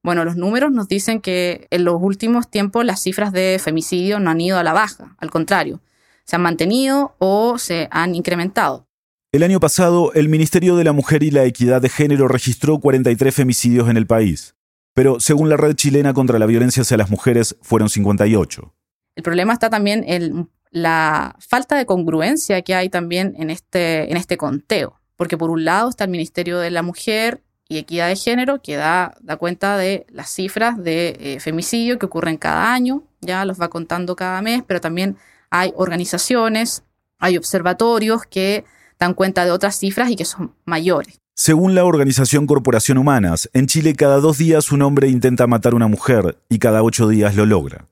Bueno, 0.03 0.25
los 0.25 0.35
números 0.35 0.71
nos 0.73 0.89
dicen 0.89 1.21
que 1.21 1.67
en 1.69 1.85
los 1.85 1.95
últimos 2.01 2.49
tiempos 2.49 2.83
las 2.83 3.01
cifras 3.01 3.31
de 3.31 3.57
femicidio 3.63 4.19
no 4.19 4.31
han 4.31 4.41
ido 4.41 4.57
a 4.57 4.63
la 4.63 4.73
baja, 4.73 5.15
al 5.17 5.31
contrario, 5.31 5.79
se 6.25 6.35
han 6.35 6.41
mantenido 6.41 7.15
o 7.19 7.57
se 7.57 7.87
han 7.89 8.13
incrementado. 8.13 8.85
El 9.31 9.43
año 9.43 9.61
pasado, 9.61 10.11
el 10.13 10.27
Ministerio 10.27 10.75
de 10.75 10.83
la 10.83 10.91
Mujer 10.91 11.23
y 11.23 11.31
la 11.31 11.45
Equidad 11.45 11.81
de 11.81 11.89
Género 11.89 12.27
registró 12.27 12.79
43 12.79 13.33
femicidios 13.33 13.89
en 13.89 13.95
el 13.95 14.05
país, 14.05 14.55
pero 14.93 15.21
según 15.21 15.47
la 15.47 15.55
Red 15.55 15.75
Chilena 15.75 16.13
contra 16.13 16.37
la 16.37 16.45
Violencia 16.45 16.81
hacia 16.81 16.97
las 16.97 17.09
Mujeres, 17.09 17.55
fueron 17.61 17.89
58. 17.89 18.75
El 19.15 19.23
problema 19.23 19.53
está 19.53 19.69
también 19.69 20.03
en 20.05 20.49
la 20.69 21.35
falta 21.39 21.77
de 21.77 21.85
congruencia 21.85 22.61
que 22.61 22.75
hay 22.75 22.89
también 22.89 23.35
en 23.37 23.49
este, 23.49 24.11
en 24.11 24.17
este 24.17 24.35
conteo, 24.35 24.99
porque 25.15 25.37
por 25.37 25.49
un 25.49 25.63
lado 25.63 25.89
está 25.89 26.03
el 26.03 26.11
Ministerio 26.11 26.59
de 26.59 26.71
la 26.71 26.83
Mujer 26.83 27.41
y 27.67 27.77
Equidad 27.77 28.09
de 28.09 28.15
Género, 28.15 28.61
que 28.61 28.75
da, 28.75 29.15
da 29.21 29.37
cuenta 29.37 29.77
de 29.77 30.05
las 30.09 30.29
cifras 30.29 30.81
de 30.83 31.17
eh, 31.19 31.39
femicidio 31.39 31.97
que 31.97 32.05
ocurren 32.05 32.37
cada 32.37 32.73
año, 32.73 33.03
ya 33.21 33.45
los 33.45 33.59
va 33.59 33.69
contando 33.69 34.15
cada 34.15 34.41
mes, 34.41 34.63
pero 34.67 34.81
también 34.81 35.17
hay 35.49 35.71
organizaciones, 35.75 36.83
hay 37.19 37.37
observatorios 37.37 38.23
que 38.29 38.65
dan 38.99 39.13
cuenta 39.13 39.45
de 39.45 39.51
otras 39.51 39.77
cifras 39.77 40.09
y 40.09 40.15
que 40.15 40.25
son 40.25 40.53
mayores. 40.65 41.19
Según 41.35 41.73
la 41.73 41.83
organización 41.85 42.45
Corporación 42.45 42.97
Humanas, 42.97 43.49
en 43.53 43.65
Chile 43.65 43.95
cada 43.95 44.17
dos 44.17 44.37
días 44.37 44.71
un 44.71 44.83
hombre 44.83 45.07
intenta 45.07 45.47
matar 45.47 45.73
a 45.73 45.75
una 45.75 45.87
mujer 45.87 46.37
y 46.47 46.59
cada 46.59 46.83
ocho 46.83 47.07
días 47.07 47.35
lo 47.35 47.45
logra. 47.45 47.87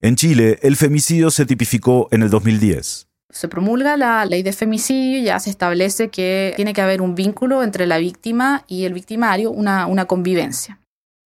En 0.00 0.16
Chile, 0.16 0.58
el 0.62 0.76
femicidio 0.76 1.30
se 1.30 1.46
tipificó 1.46 2.08
en 2.10 2.22
el 2.22 2.30
2010 2.30 3.08
se 3.30 3.48
promulga 3.48 3.96
la 3.96 4.24
ley 4.24 4.42
de 4.42 4.52
femicidio, 4.52 5.22
ya 5.22 5.38
se 5.40 5.50
establece 5.50 6.08
que 6.08 6.52
tiene 6.56 6.72
que 6.72 6.80
haber 6.80 7.02
un 7.02 7.14
vínculo 7.14 7.62
entre 7.62 7.86
la 7.86 7.98
víctima 7.98 8.64
y 8.66 8.84
el 8.84 8.94
victimario, 8.94 9.50
una, 9.50 9.86
una 9.86 10.06
convivencia. 10.06 10.80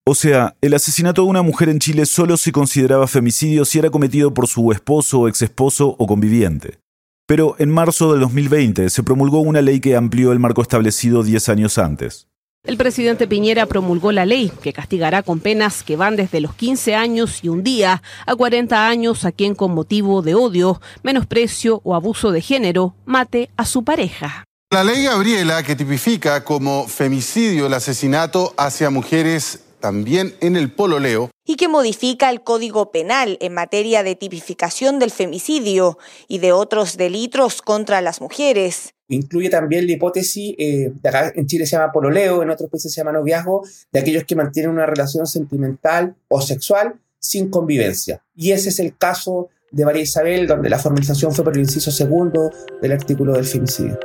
O 0.07 0.14
sea, 0.14 0.57
el 0.61 0.75
asesinato 0.75 1.23
de 1.23 1.28
una 1.28 1.42
mujer 1.42 1.69
en 1.69 1.78
Chile 1.78 2.07
solo 2.07 2.37
se 2.37 2.52
consideraba 2.52 3.07
femicidio 3.07 3.64
si 3.64 3.78
era 3.78 3.90
cometido 3.90 4.33
por 4.33 4.49
su 4.49 4.73
esposo, 4.73 5.28
exesposo 5.28 5.95
o 5.99 6.07
conviviente. 6.07 6.78
Pero 7.26 7.54
en 7.59 7.71
marzo 7.71 8.11
del 8.11 8.23
2020 8.23 8.90
se 8.90 9.02
promulgó 9.04 9.40
una 9.40 9.62
ley 9.62 9.78
que 9.78 9.95
amplió 9.95 10.33
el 10.33 10.40
marco 10.40 10.62
establecido 10.62 11.23
10 11.23 11.49
años 11.50 11.78
antes. 11.78 12.26
El 12.62 12.76
presidente 12.76 13.26
Piñera 13.26 13.64
promulgó 13.64 14.12
la 14.12 14.26
ley 14.26 14.52
que 14.62 14.75
castigará 14.75 15.23
con 15.23 15.40
penas 15.40 15.83
que 15.83 15.97
van 15.97 16.17
desde 16.17 16.40
los 16.40 16.55
15 16.55 16.95
años 16.95 17.43
y 17.43 17.49
un 17.49 17.62
día 17.62 18.02
a 18.26 18.37
40 18.37 18.87
años 18.87 19.25
a 19.25 19.33
quien 19.33 19.55
con 19.55 19.73
motivo 19.73 20.21
de 20.21 20.35
odio, 20.35 20.79
menosprecio 21.02 21.81
o 21.85 21.95
abuso 21.95 22.33
de 22.33 22.43
género 22.43 22.95
mate 23.07 23.50
a 23.57 23.64
su 23.64 23.83
pareja. 23.83 24.45
La 24.71 24.85
ley 24.85 25.05
Gabriela, 25.05 25.62
que 25.62 25.75
tipifica 25.75 26.45
como 26.45 26.87
femicidio 26.87 27.67
el 27.67 27.75
asesinato 27.75 28.52
hacia 28.59 28.90
mujeres 28.90 29.64
también 29.81 30.37
en 30.40 30.55
el 30.55 30.71
pololeo. 30.71 31.31
Y 31.47 31.57
que 31.57 31.67
modifica 31.67 32.29
el 32.29 32.43
Código 32.43 32.93
Penal 32.93 33.38
en 33.40 33.55
materia 33.55 34.02
de 34.02 34.17
tipificación 34.17 34.99
del 34.99 35.11
femicidio 35.11 35.99
y 36.29 36.38
de 36.38 36.52
otros 36.52 36.99
delitos 36.99 37.62
contra 37.62 38.02
las 38.02 38.21
mujeres. 38.21 38.93
Incluye 39.11 39.50
también 39.50 39.87
la 39.87 39.93
hipótesis, 39.93 40.55
eh, 40.57 40.93
de 41.02 41.09
acá 41.09 41.33
en 41.35 41.47
Chile 41.47 41.67
se 41.67 41.76
llama 41.76 41.93
pololeo, 41.93 42.43
en 42.43 42.50
otros 42.50 42.71
países 42.71 42.93
se 42.93 43.00
llama 43.00 43.12
noviazgo, 43.12 43.67
de 43.93 44.00
aquellos 44.00 44.25
que 44.25 44.37
mantienen 44.37 44.71
una 44.71 44.87
relación 44.87 45.26
sentimental 45.26 46.14
o 46.29 46.40
sexual 46.40 46.95
sin 47.19 47.50
convivencia. 47.50 48.23
Y 48.37 48.52
ese 48.52 48.69
es 48.69 48.79
el 48.79 48.97
caso 48.97 49.49
de 49.73 49.85
María 49.85 50.02
Isabel, 50.02 50.47
donde 50.47 50.71
la 50.71 50.79
formalización 50.79 51.33
fue 51.33 51.45
por 51.45 51.55
el 51.55 51.61
inciso 51.61 51.90
segundo 51.90 52.50
del 52.81 52.93
artículo 52.93 53.33
del 53.33 53.45
femicidio. 53.45 53.99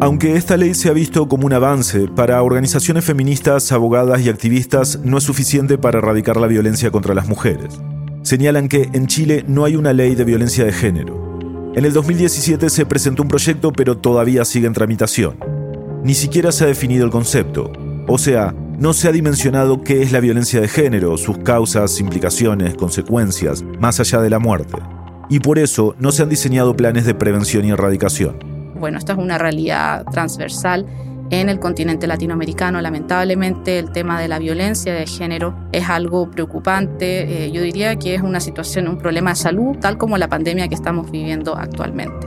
Aunque 0.00 0.36
esta 0.36 0.56
ley 0.56 0.74
se 0.74 0.88
ha 0.88 0.92
visto 0.92 1.28
como 1.28 1.46
un 1.46 1.52
avance, 1.52 2.08
para 2.08 2.42
organizaciones 2.42 3.04
feministas, 3.04 3.70
abogadas 3.70 4.22
y 4.22 4.30
activistas 4.30 4.98
no 5.00 5.18
es 5.18 5.24
suficiente 5.24 5.76
para 5.76 5.98
erradicar 5.98 6.38
la 6.38 6.46
violencia 6.46 6.90
contra 6.90 7.14
las 7.14 7.28
mujeres. 7.28 7.80
Señalan 8.22 8.68
que 8.68 8.88
en 8.94 9.06
Chile 9.06 9.44
no 9.46 9.64
hay 9.64 9.76
una 9.76 9.92
ley 9.92 10.14
de 10.14 10.24
violencia 10.24 10.64
de 10.64 10.72
género. 10.72 11.25
En 11.76 11.84
el 11.84 11.92
2017 11.92 12.70
se 12.70 12.86
presentó 12.86 13.22
un 13.22 13.28
proyecto 13.28 13.70
pero 13.70 13.98
todavía 13.98 14.46
sigue 14.46 14.66
en 14.66 14.72
tramitación. 14.72 15.36
Ni 16.02 16.14
siquiera 16.14 16.50
se 16.50 16.64
ha 16.64 16.68
definido 16.68 17.04
el 17.04 17.10
concepto, 17.10 17.70
o 18.08 18.16
sea, 18.16 18.54
no 18.78 18.94
se 18.94 19.08
ha 19.08 19.12
dimensionado 19.12 19.82
qué 19.84 20.00
es 20.00 20.10
la 20.10 20.20
violencia 20.20 20.58
de 20.58 20.68
género, 20.68 21.18
sus 21.18 21.36
causas, 21.36 22.00
implicaciones, 22.00 22.76
consecuencias, 22.76 23.62
más 23.78 24.00
allá 24.00 24.22
de 24.22 24.30
la 24.30 24.38
muerte. 24.38 24.78
Y 25.28 25.40
por 25.40 25.58
eso 25.58 25.94
no 25.98 26.12
se 26.12 26.22
han 26.22 26.30
diseñado 26.30 26.74
planes 26.74 27.04
de 27.04 27.12
prevención 27.12 27.66
y 27.66 27.72
erradicación. 27.72 28.38
Bueno, 28.80 28.96
esta 28.96 29.12
es 29.12 29.18
una 29.18 29.36
realidad 29.36 30.06
transversal 30.10 30.86
en 31.30 31.48
el 31.48 31.58
continente 31.58 32.06
latinoamericano. 32.06 32.80
Lamentablemente 32.80 33.78
el 33.78 33.92
tema 33.92 34.20
de 34.20 34.28
la 34.28 34.38
violencia 34.38 34.94
de 34.94 35.06
género 35.06 35.56
es 35.72 35.88
algo 35.88 36.30
preocupante. 36.30 37.46
Eh, 37.46 37.52
yo 37.52 37.62
diría 37.62 37.96
que 37.96 38.14
es 38.14 38.22
una 38.22 38.40
situación, 38.40 38.88
un 38.88 38.98
problema 38.98 39.30
de 39.30 39.36
salud, 39.36 39.76
tal 39.78 39.98
como 39.98 40.18
la 40.18 40.28
pandemia 40.28 40.68
que 40.68 40.74
estamos 40.74 41.10
viviendo 41.10 41.56
actualmente. 41.56 42.26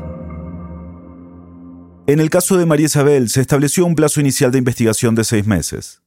En 2.07 2.19
el 2.19 2.29
caso 2.29 2.57
de 2.57 2.65
María 2.65 2.87
Isabel 2.87 3.29
se 3.29 3.41
estableció 3.41 3.85
un 3.85 3.93
plazo 3.93 4.19
inicial 4.19 4.51
de 4.51 4.57
investigación 4.57 5.13
de 5.13 5.23
seis 5.23 5.45
meses. 5.45 6.01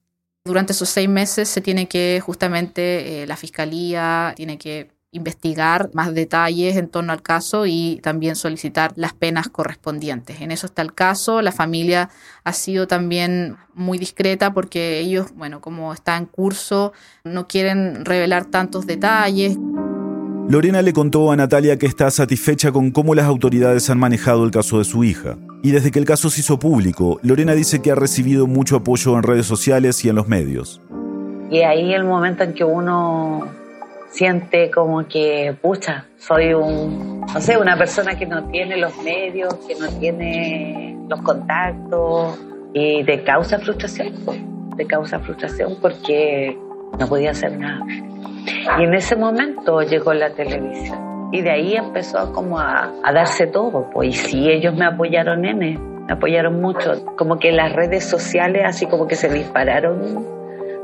Durante 0.45 0.73
esos 0.73 0.89
seis 0.89 1.09
meses 1.09 1.49
se 1.49 1.61
tiene 1.61 1.87
que 1.87 2.21
justamente 2.21 3.23
eh, 3.23 3.27
la 3.29 3.37
fiscalía 3.37 4.33
tiene 4.37 4.59
que 4.59 4.91
investigar 5.15 5.91
más 5.93 6.15
detalles 6.15 6.77
en 6.77 6.89
torno 6.89 7.13
al 7.13 7.21
caso 7.21 7.67
y 7.67 8.01
también 8.03 8.35
solicitar 8.35 8.93
las 8.97 9.13
penas 9.13 9.49
correspondientes. 9.49 10.41
En 10.41 10.51
eso 10.51 10.67
está 10.67 10.81
el 10.81 10.95
caso. 10.95 11.43
La 11.43 11.53
familia 11.53 12.09
ha 12.45 12.53
sido 12.55 12.87
también 12.87 13.57
muy 13.75 13.99
discreta 13.99 14.55
porque 14.55 15.01
ellos, 15.01 15.27
bueno, 15.37 15.61
como 15.61 15.93
está 15.93 16.17
en 16.17 16.25
curso, 16.25 16.95
no 17.25 17.47
quieren 17.47 18.07
revelar 18.07 18.47
tantos 18.47 18.87
detalles. 18.87 19.59
Lorena 20.49 20.81
le 20.81 20.95
contó 20.95 21.31
a 21.31 21.37
Natalia 21.37 21.79
que 21.79 21.87
está 21.87 22.11
satisfecha 22.11 22.73
con 22.73 22.91
cómo 22.91 23.15
las 23.15 23.27
autoridades 23.27 23.91
han 23.91 23.99
manejado 23.99 24.45
el 24.45 24.51
caso 24.51 24.79
de 24.79 24.85
su 24.85 25.05
hija. 25.05 25.37
Y 25.63 25.73
desde 25.73 25.91
que 25.91 25.99
el 25.99 26.07
caso 26.07 26.31
se 26.31 26.41
hizo 26.41 26.59
público, 26.59 27.21
Lorena 27.23 27.53
dice 27.55 27.83
que 27.83 27.91
ha 27.91 27.95
recibido 27.95 28.47
mucho 28.47 28.77
apoyo 28.77 29.17
en 29.17 29.23
redes 29.23 29.47
sociales 29.47 30.03
y 30.07 30.09
en 30.09 30.17
los 30.17 30.27
medios. 30.27 30.81
Y 31.51 31.61
ahí 31.61 31.93
el 31.93 32.05
momento 32.05 32.45
en 32.45 32.55
que 32.55 32.65
uno 32.65 33.47
siente 34.13 34.71
como 34.71 35.07
que, 35.09 35.57
pucha, 35.61 36.05
soy 36.19 36.53
un, 36.53 37.21
no 37.23 37.41
sé, 37.41 37.57
una 37.57 37.77
persona 37.77 38.17
que 38.17 38.27
no 38.27 38.45
tiene 38.51 38.77
los 38.77 38.97
medios, 39.03 39.55
que 39.67 39.75
no 39.75 39.89
tiene 39.99 40.99
los 41.09 41.23
contactos 41.23 42.39
y 42.75 43.03
te 43.05 43.23
causa 43.23 43.59
frustración, 43.59 44.13
te 44.77 44.87
causa 44.87 45.19
frustración 45.19 45.77
porque 45.81 46.59
no 46.99 47.09
podía 47.09 47.31
hacer 47.31 47.59
nada. 47.59 47.85
Y 48.79 48.85
en 48.85 48.95
ese 48.95 49.17
momento 49.17 49.81
llegó 49.81 50.13
la 50.13 50.31
televisión 50.35 51.31
y 51.33 51.41
de 51.41 51.51
ahí 51.51 51.75
empezó 51.75 52.33
como 52.33 52.61
a, 52.61 52.93
darse 53.15 53.47
todo, 53.47 53.89
pues 53.91 54.11
y 54.11 54.13
sí, 54.13 54.51
ellos 54.51 54.75
me 54.75 54.85
apoyaron, 54.85 55.41
nene, 55.41 55.79
me 55.79 56.13
apoyaron 56.13 56.61
mucho, 56.61 57.07
como 57.17 57.39
que 57.39 57.51
las 57.51 57.73
redes 57.73 58.05
sociales 58.05 58.65
así 58.67 58.87
como 58.87 59.07
que 59.07 59.17
se 59.17 59.31
dispararon 59.31 60.23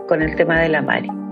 con 0.08 0.22
el 0.22 0.34
tema 0.34 0.60
de 0.60 0.70
la 0.70 0.80
Mari. 0.80 1.27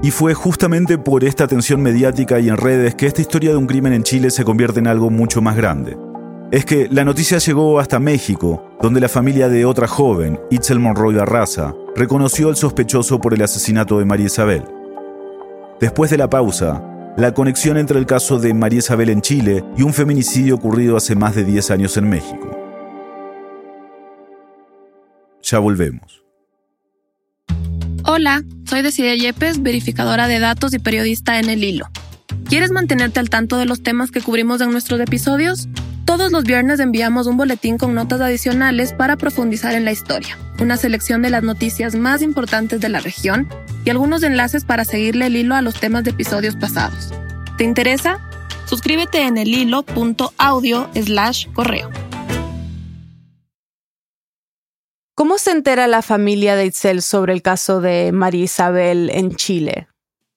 Y 0.00 0.12
fue 0.12 0.32
justamente 0.32 0.96
por 0.96 1.24
esta 1.24 1.44
atención 1.44 1.82
mediática 1.82 2.38
y 2.38 2.48
en 2.48 2.56
redes 2.56 2.94
que 2.94 3.06
esta 3.06 3.20
historia 3.20 3.50
de 3.50 3.56
un 3.56 3.66
crimen 3.66 3.92
en 3.92 4.04
Chile 4.04 4.30
se 4.30 4.44
convierte 4.44 4.78
en 4.78 4.86
algo 4.86 5.10
mucho 5.10 5.42
más 5.42 5.56
grande. 5.56 5.98
Es 6.52 6.64
que 6.64 6.88
la 6.90 7.04
noticia 7.04 7.38
llegó 7.38 7.80
hasta 7.80 7.98
México, 7.98 8.64
donde 8.80 9.00
la 9.00 9.08
familia 9.08 9.48
de 9.48 9.64
otra 9.64 9.88
joven, 9.88 10.40
Itzel 10.50 10.78
Monroy 10.78 11.16
Barraza, 11.16 11.74
reconoció 11.96 12.48
al 12.48 12.56
sospechoso 12.56 13.20
por 13.20 13.34
el 13.34 13.42
asesinato 13.42 13.98
de 13.98 14.04
María 14.04 14.26
Isabel. 14.26 14.62
Después 15.80 16.10
de 16.10 16.16
la 16.16 16.30
pausa, 16.30 16.82
la 17.16 17.34
conexión 17.34 17.76
entre 17.76 17.98
el 17.98 18.06
caso 18.06 18.38
de 18.38 18.54
María 18.54 18.78
Isabel 18.78 19.10
en 19.10 19.20
Chile 19.20 19.64
y 19.76 19.82
un 19.82 19.92
feminicidio 19.92 20.54
ocurrido 20.54 20.96
hace 20.96 21.16
más 21.16 21.34
de 21.34 21.44
10 21.44 21.72
años 21.72 21.96
en 21.96 22.08
México. 22.08 22.48
Ya 25.42 25.58
volvemos. 25.58 26.27
Hola, 28.10 28.42
soy 28.64 28.80
Decide 28.80 29.18
Yepes, 29.18 29.62
verificadora 29.62 30.28
de 30.28 30.38
datos 30.38 30.72
y 30.72 30.78
periodista 30.78 31.38
en 31.38 31.50
El 31.50 31.62
Hilo. 31.62 31.90
¿Quieres 32.48 32.70
mantenerte 32.70 33.20
al 33.20 33.28
tanto 33.28 33.58
de 33.58 33.66
los 33.66 33.82
temas 33.82 34.10
que 34.10 34.22
cubrimos 34.22 34.62
en 34.62 34.70
nuestros 34.70 34.98
episodios? 34.98 35.68
Todos 36.06 36.32
los 36.32 36.44
viernes 36.44 36.80
enviamos 36.80 37.26
un 37.26 37.36
boletín 37.36 37.76
con 37.76 37.94
notas 37.94 38.22
adicionales 38.22 38.94
para 38.94 39.18
profundizar 39.18 39.74
en 39.74 39.84
la 39.84 39.92
historia, 39.92 40.38
una 40.58 40.78
selección 40.78 41.20
de 41.20 41.28
las 41.28 41.42
noticias 41.42 41.96
más 41.96 42.22
importantes 42.22 42.80
de 42.80 42.88
la 42.88 43.00
región 43.00 43.46
y 43.84 43.90
algunos 43.90 44.22
enlaces 44.22 44.64
para 44.64 44.86
seguirle 44.86 45.26
el 45.26 45.36
hilo 45.36 45.54
a 45.54 45.60
los 45.60 45.78
temas 45.78 46.02
de 46.02 46.12
episodios 46.12 46.56
pasados. 46.56 47.12
¿Te 47.58 47.64
interesa? 47.64 48.20
Suscríbete 48.64 49.20
en 49.20 49.36
el 49.36 49.48
hilo.audio 49.48 50.88
slash 50.94 51.46
correo. 51.52 51.90
¿Cómo 55.18 55.36
se 55.38 55.50
entera 55.50 55.88
la 55.88 56.00
familia 56.00 56.54
de 56.54 56.66
Itzel 56.66 57.02
sobre 57.02 57.32
el 57.32 57.42
caso 57.42 57.80
de 57.80 58.12
María 58.12 58.44
Isabel 58.44 59.10
en 59.12 59.34
Chile? 59.34 59.88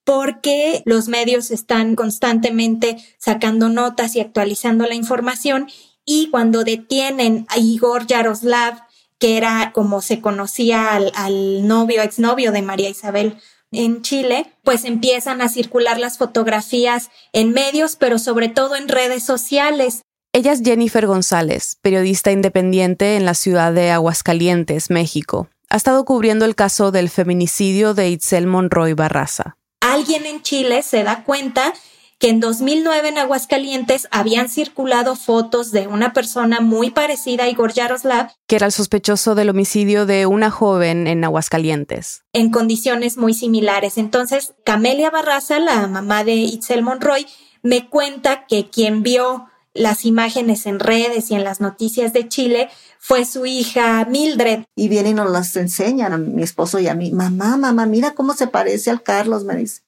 Porque 0.02 0.82
los 0.86 1.06
medios 1.06 1.52
están 1.52 1.94
constantemente 1.94 2.96
sacando 3.16 3.68
notas 3.68 4.16
y 4.16 4.20
actualizando 4.20 4.84
la 4.86 4.96
información 4.96 5.68
y 6.04 6.30
cuando 6.30 6.64
detienen 6.64 7.46
a 7.48 7.58
Igor 7.58 8.08
Yaroslav, 8.08 8.82
que 9.20 9.36
era 9.36 9.70
como 9.72 10.00
se 10.00 10.20
conocía 10.20 10.96
al, 10.96 11.12
al 11.14 11.68
novio, 11.68 12.02
exnovio 12.02 12.50
de 12.50 12.62
María 12.62 12.90
Isabel 12.90 13.36
en 13.70 14.02
Chile, 14.02 14.52
pues 14.64 14.84
empiezan 14.84 15.42
a 15.42 15.48
circular 15.48 16.00
las 16.00 16.18
fotografías 16.18 17.12
en 17.32 17.52
medios, 17.52 17.94
pero 17.94 18.18
sobre 18.18 18.48
todo 18.48 18.74
en 18.74 18.88
redes 18.88 19.22
sociales. 19.22 20.02
Ella 20.34 20.52
es 20.52 20.62
Jennifer 20.62 21.06
González, 21.06 21.76
periodista 21.82 22.32
independiente 22.32 23.16
en 23.16 23.26
la 23.26 23.34
ciudad 23.34 23.70
de 23.70 23.90
Aguascalientes, 23.90 24.88
México. 24.88 25.48
Ha 25.68 25.76
estado 25.76 26.06
cubriendo 26.06 26.46
el 26.46 26.54
caso 26.54 26.90
del 26.90 27.10
feminicidio 27.10 27.92
de 27.92 28.08
Itzel 28.08 28.46
Monroy 28.46 28.94
Barraza. 28.94 29.58
Alguien 29.82 30.24
en 30.24 30.40
Chile 30.40 30.82
se 30.82 31.02
da 31.04 31.24
cuenta 31.24 31.74
que 32.18 32.30
en 32.30 32.40
2009 32.40 33.08
en 33.08 33.18
Aguascalientes 33.18 34.08
habían 34.10 34.48
circulado 34.48 35.16
fotos 35.16 35.70
de 35.70 35.86
una 35.86 36.14
persona 36.14 36.60
muy 36.60 36.90
parecida 36.90 37.44
a 37.44 37.48
Igor 37.50 37.74
Yaroslav, 37.74 38.30
que 38.46 38.56
era 38.56 38.64
el 38.64 38.72
sospechoso 38.72 39.34
del 39.34 39.50
homicidio 39.50 40.06
de 40.06 40.24
una 40.24 40.50
joven 40.50 41.08
en 41.08 41.24
Aguascalientes. 41.24 42.22
En 42.32 42.50
condiciones 42.50 43.18
muy 43.18 43.34
similares. 43.34 43.98
Entonces, 43.98 44.54
Camelia 44.64 45.10
Barraza, 45.10 45.58
la 45.58 45.86
mamá 45.88 46.24
de 46.24 46.36
Itzel 46.36 46.82
Monroy, 46.82 47.26
me 47.62 47.90
cuenta 47.90 48.46
que 48.46 48.70
quien 48.70 49.02
vio 49.02 49.51
las 49.74 50.04
imágenes 50.04 50.66
en 50.66 50.80
redes 50.80 51.30
y 51.30 51.34
en 51.34 51.44
las 51.44 51.60
noticias 51.60 52.12
de 52.12 52.28
Chile 52.28 52.68
fue 52.98 53.24
su 53.24 53.46
hija 53.46 54.04
Mildred. 54.04 54.64
Y 54.76 54.88
vienen 54.88 55.12
y 55.12 55.14
nos 55.14 55.30
las 55.30 55.56
enseñan 55.56 56.12
a 56.12 56.18
mi 56.18 56.42
esposo 56.42 56.78
y 56.78 56.88
a 56.88 56.94
mí. 56.94 57.12
Mamá, 57.12 57.56
mamá, 57.56 57.86
mira 57.86 58.12
cómo 58.12 58.34
se 58.34 58.46
parece 58.46 58.90
al 58.90 59.02
Carlos, 59.02 59.44
me 59.44 59.56
dice. 59.56 59.82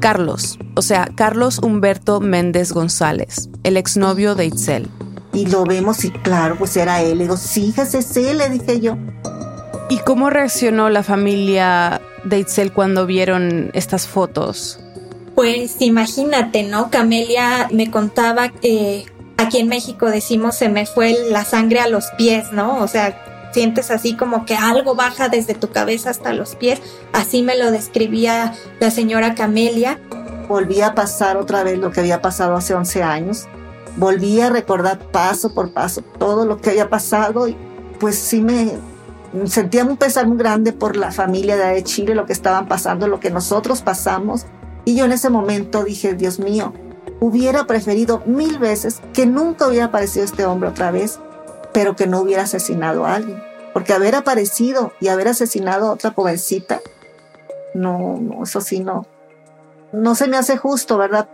Carlos, 0.00 0.58
o 0.76 0.82
sea, 0.82 1.08
Carlos 1.16 1.60
Humberto 1.60 2.20
Méndez 2.20 2.72
González, 2.72 3.48
el 3.62 3.76
exnovio 3.76 4.34
de 4.34 4.46
Itzel. 4.46 4.88
Y 5.32 5.46
lo 5.46 5.64
vemos 5.64 6.04
y 6.04 6.10
claro, 6.10 6.56
pues 6.58 6.76
era 6.76 7.02
él. 7.02 7.18
Le 7.18 7.24
digo, 7.24 7.36
sí, 7.36 7.74
ese 7.76 8.34
le 8.34 8.48
dije 8.50 8.80
yo. 8.80 8.96
¿Y 9.88 9.98
cómo 9.98 10.30
reaccionó 10.30 10.90
la 10.90 11.02
familia 11.02 12.00
de 12.24 12.38
Itzel 12.38 12.72
cuando 12.72 13.06
vieron 13.06 13.70
estas 13.74 14.06
fotos? 14.06 14.78
Pues 15.34 15.76
imagínate, 15.80 16.62
¿no? 16.62 16.90
Camelia 16.90 17.68
me 17.72 17.90
contaba 17.90 18.52
Aquí 19.36 19.58
en 19.58 19.68
México 19.68 20.06
decimos 20.06 20.54
se 20.54 20.68
me 20.68 20.86
fue 20.86 21.16
la 21.30 21.44
sangre 21.44 21.80
a 21.80 21.88
los 21.88 22.06
pies, 22.16 22.52
¿no? 22.52 22.78
O 22.78 22.86
sea, 22.86 23.50
sientes 23.52 23.90
así 23.90 24.16
como 24.16 24.46
que 24.46 24.56
algo 24.56 24.94
baja 24.94 25.28
desde 25.28 25.54
tu 25.54 25.70
cabeza 25.70 26.10
hasta 26.10 26.32
los 26.32 26.54
pies. 26.54 26.80
Así 27.12 27.42
me 27.42 27.56
lo 27.56 27.70
describía 27.70 28.54
la 28.80 28.90
señora 28.90 29.34
Camelia. 29.34 29.98
Volví 30.48 30.82
a 30.82 30.94
pasar 30.94 31.36
otra 31.36 31.64
vez 31.64 31.78
lo 31.78 31.90
que 31.90 32.00
había 32.00 32.22
pasado 32.22 32.54
hace 32.54 32.74
11 32.74 33.02
años. 33.02 33.46
Volví 33.96 34.40
a 34.40 34.50
recordar 34.50 34.98
paso 34.98 35.52
por 35.52 35.72
paso 35.72 36.02
todo 36.18 36.46
lo 36.46 36.60
que 36.60 36.70
había 36.70 36.88
pasado 36.88 37.48
y 37.48 37.56
pues 37.98 38.16
sí 38.16 38.40
me 38.40 38.72
sentía 39.46 39.84
un 39.84 39.96
pesar 39.96 40.26
muy 40.26 40.36
grande 40.36 40.72
por 40.72 40.96
la 40.96 41.10
familia 41.10 41.56
de 41.56 41.82
Chile, 41.82 42.14
lo 42.14 42.26
que 42.26 42.32
estaban 42.32 42.68
pasando, 42.68 43.08
lo 43.08 43.20
que 43.20 43.30
nosotros 43.30 43.82
pasamos. 43.82 44.46
Y 44.84 44.96
yo 44.96 45.04
en 45.04 45.12
ese 45.12 45.30
momento 45.30 45.84
dije, 45.84 46.14
Dios 46.14 46.38
mío, 46.38 46.72
hubiera 47.20 47.66
preferido 47.66 48.22
mil 48.26 48.58
veces 48.58 49.00
que 49.12 49.26
nunca 49.26 49.66
hubiera 49.66 49.86
aparecido 49.86 50.24
este 50.24 50.44
hombre 50.44 50.68
otra 50.68 50.90
vez, 50.90 51.20
pero 51.72 51.96
que 51.96 52.06
no 52.06 52.20
hubiera 52.20 52.42
asesinado 52.42 53.06
a 53.06 53.14
alguien. 53.14 53.42
Porque 53.72 53.92
haber 53.92 54.14
aparecido 54.14 54.92
y 55.00 55.08
haber 55.08 55.28
asesinado 55.28 55.86
a 55.86 55.92
otra 55.92 56.12
jovencita, 56.12 56.80
no, 57.74 58.18
no, 58.20 58.44
eso 58.44 58.60
sí 58.60 58.80
no, 58.80 59.06
no 59.92 60.14
se 60.14 60.28
me 60.28 60.36
hace 60.36 60.56
justo, 60.56 60.96
¿verdad? 60.98 61.28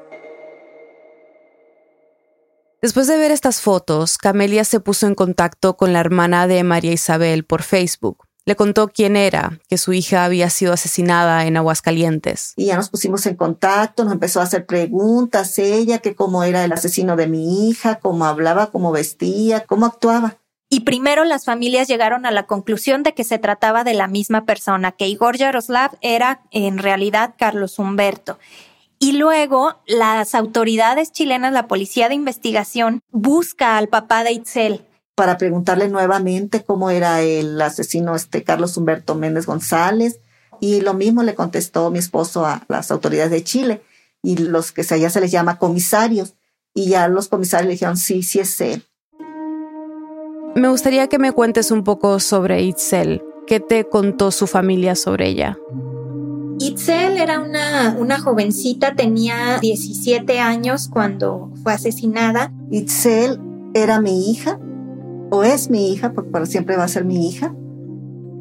Después 2.81 3.07
de 3.07 3.19
ver 3.19 3.31
estas 3.31 3.61
fotos, 3.61 4.17
Camelia 4.17 4.65
se 4.65 4.81
puso 4.81 5.07
en 5.07 5.15
contacto 5.15 5.77
con 5.77 5.93
la 5.93 6.01
hermana 6.01 6.47
de 6.47 6.65
María 6.65 6.93
Isabel 6.93 7.45
por 7.45 7.63
Facebook. 7.63 8.30
Le 8.51 8.57
contó 8.57 8.89
quién 8.89 9.15
era, 9.15 9.61
que 9.69 9.79
su 9.79 9.93
hija 9.93 10.25
había 10.25 10.51
sido 10.51 10.73
asesinada 10.73 11.47
en 11.47 11.57
Aguascalientes. 11.57 12.53
Y 12.57 12.65
ya 12.65 12.77
nos 12.77 12.89
pusimos 12.89 13.25
en 13.27 13.37
contacto, 13.37 14.03
nos 14.03 14.13
empezó 14.13 14.41
a 14.41 14.43
hacer 14.43 14.67
preguntas 14.67 15.57
ella, 15.61 16.01
que 16.01 16.17
cómo 16.17 16.43
era 16.43 16.65
el 16.65 16.73
asesino 16.73 17.15
de 17.15 17.29
mi 17.29 17.69
hija, 17.69 18.01
cómo 18.01 18.25
hablaba, 18.25 18.73
cómo 18.73 18.91
vestía, 18.91 19.61
cómo 19.61 19.87
actuaba. 19.87 20.39
Y 20.69 20.81
primero 20.81 21.23
las 21.23 21.45
familias 21.45 21.87
llegaron 21.87 22.27
a 22.27 22.33
la 22.33 22.49
conclusión 22.49 23.05
de 23.05 23.15
que 23.15 23.23
se 23.23 23.39
trataba 23.39 23.85
de 23.85 23.95
la 23.95 24.09
misma 24.09 24.45
persona, 24.47 24.91
que 24.91 25.07
Igor 25.07 25.37
Yaroslav 25.37 25.97
era 26.01 26.41
en 26.51 26.79
realidad 26.79 27.37
Carlos 27.39 27.79
Humberto. 27.79 28.41
Y 28.99 29.13
luego 29.13 29.77
las 29.87 30.35
autoridades 30.35 31.13
chilenas, 31.13 31.53
la 31.53 31.69
policía 31.69 32.09
de 32.09 32.17
investigación, 32.17 33.01
busca 33.13 33.79
al 33.79 33.87
papá 33.87 34.25
de 34.25 34.33
Itzel, 34.33 34.90
para 35.21 35.37
preguntarle 35.37 35.87
nuevamente 35.91 36.65
cómo 36.65 36.89
era 36.89 37.21
el 37.21 37.61
asesino 37.61 38.15
este 38.15 38.43
Carlos 38.43 38.75
Humberto 38.79 39.15
Méndez 39.15 39.45
González. 39.45 40.19
Y 40.61 40.81
lo 40.81 40.95
mismo 40.95 41.23
le 41.23 41.35
contestó 41.35 41.91
mi 41.91 41.99
esposo 41.99 42.47
a 42.47 42.65
las 42.69 42.91
autoridades 42.91 43.31
de 43.31 43.45
Chile 43.45 43.83
y 44.23 44.39
los 44.39 44.73
que 44.73 44.81
allá 44.89 45.11
se 45.11 45.21
les 45.21 45.31
llama 45.31 45.59
comisarios. 45.59 46.37
Y 46.73 46.89
ya 46.89 47.07
los 47.09 47.29
comisarios 47.29 47.67
le 47.67 47.73
dijeron, 47.73 47.99
sí, 47.99 48.23
sí 48.23 48.39
es 48.39 48.59
él. 48.63 48.83
Me 50.55 50.71
gustaría 50.71 51.07
que 51.09 51.19
me 51.19 51.33
cuentes 51.33 51.71
un 51.71 51.85
poco 51.85 52.19
sobre 52.19 52.63
Itzel. 52.63 53.23
¿Qué 53.47 53.61
te 53.61 53.85
contó 53.85 54.31
su 54.31 54.47
familia 54.47 54.95
sobre 54.95 55.29
ella? 55.29 55.59
Itzel 56.61 57.19
era 57.19 57.41
una, 57.41 57.95
una 57.99 58.19
jovencita, 58.19 58.95
tenía 58.95 59.59
17 59.61 60.41
años 60.41 60.89
cuando 60.89 61.53
fue 61.63 61.75
asesinada. 61.75 62.55
Itzel 62.71 63.39
era 63.75 64.01
mi 64.01 64.31
hija, 64.31 64.59
o 65.31 65.45
es 65.45 65.71
mi 65.71 65.93
hija, 65.93 66.13
porque 66.13 66.31
para 66.31 66.47
siempre 66.47 66.77
va 66.77 66.85
a 66.85 66.89
ser 66.89 67.05
mi 67.05 67.29
hija. 67.29 67.55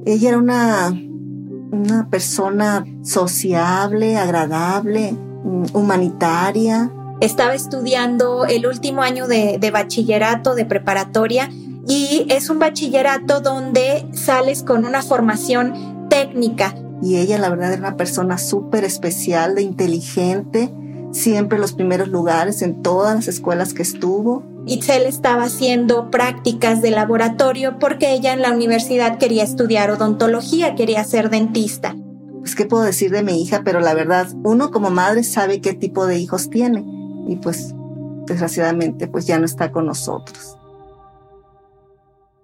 Ella 0.06 0.30
era 0.30 0.38
una, 0.38 0.90
una 1.72 2.10
persona 2.10 2.86
sociable, 3.04 4.18
agradable, 4.18 5.14
mm, 5.14 5.66
humanitaria. 5.74 6.92
Estaba 7.22 7.54
estudiando 7.54 8.46
el 8.46 8.66
último 8.66 9.02
año 9.02 9.28
de, 9.28 9.58
de 9.60 9.72
bachillerato, 9.72 10.56
de 10.56 10.66
preparatoria, 10.66 11.50
y 11.88 12.26
es 12.30 12.50
un 12.50 12.60
bachillerato 12.60 13.42
donde 13.42 14.08
sales 14.14 14.64
con 14.64 14.86
una 14.86 15.02
formación 15.02 16.08
técnica. 16.10 16.76
Y 17.02 17.18
ella, 17.18 17.38
la 17.38 17.50
verdad, 17.50 17.72
era 17.74 17.80
una 17.80 17.98
persona 17.98 18.38
súper 18.38 18.84
especial, 18.84 19.56
de 19.56 19.62
inteligente, 19.62 20.74
siempre 21.12 21.56
en 21.56 21.62
los 21.62 21.74
primeros 21.74 22.10
lugares 22.10 22.62
en 22.62 22.82
todas 22.82 23.16
las 23.16 23.28
escuelas 23.28 23.74
que 23.74 23.82
estuvo. 23.82 24.44
Itzel 24.70 25.08
estaba 25.08 25.46
haciendo 25.46 26.12
prácticas 26.12 26.84
de 26.84 26.92
laboratorio 26.92 27.80
porque 27.80 28.14
ella 28.14 28.34
en 28.34 28.44
la 28.44 28.52
universidad 28.52 29.18
quería 29.18 29.44
estudiar 29.44 29.90
odontología, 29.90 30.76
quería 30.76 31.04
ser 31.04 31.32
dentista. 31.32 31.96
Pues 32.40 32.54
qué 32.54 32.66
puedo 32.66 32.84
decir 32.84 33.10
de 33.10 33.24
mi 33.24 33.42
hija, 33.42 33.64
pero 33.66 33.80
la 33.80 33.96
verdad, 33.96 34.28
uno 34.44 34.70
como 34.70 34.92
madre 34.92 35.24
sabe 35.24 35.60
qué 35.60 35.74
tipo 35.74 36.06
de 36.06 36.20
hijos 36.20 36.52
tiene 36.52 36.86
y 37.28 37.38
pues 37.38 37.74
desgraciadamente 38.28 39.08
pues 39.08 39.26
ya 39.26 39.40
no 39.40 39.46
está 39.46 39.72
con 39.72 39.88
nosotros. 39.88 40.56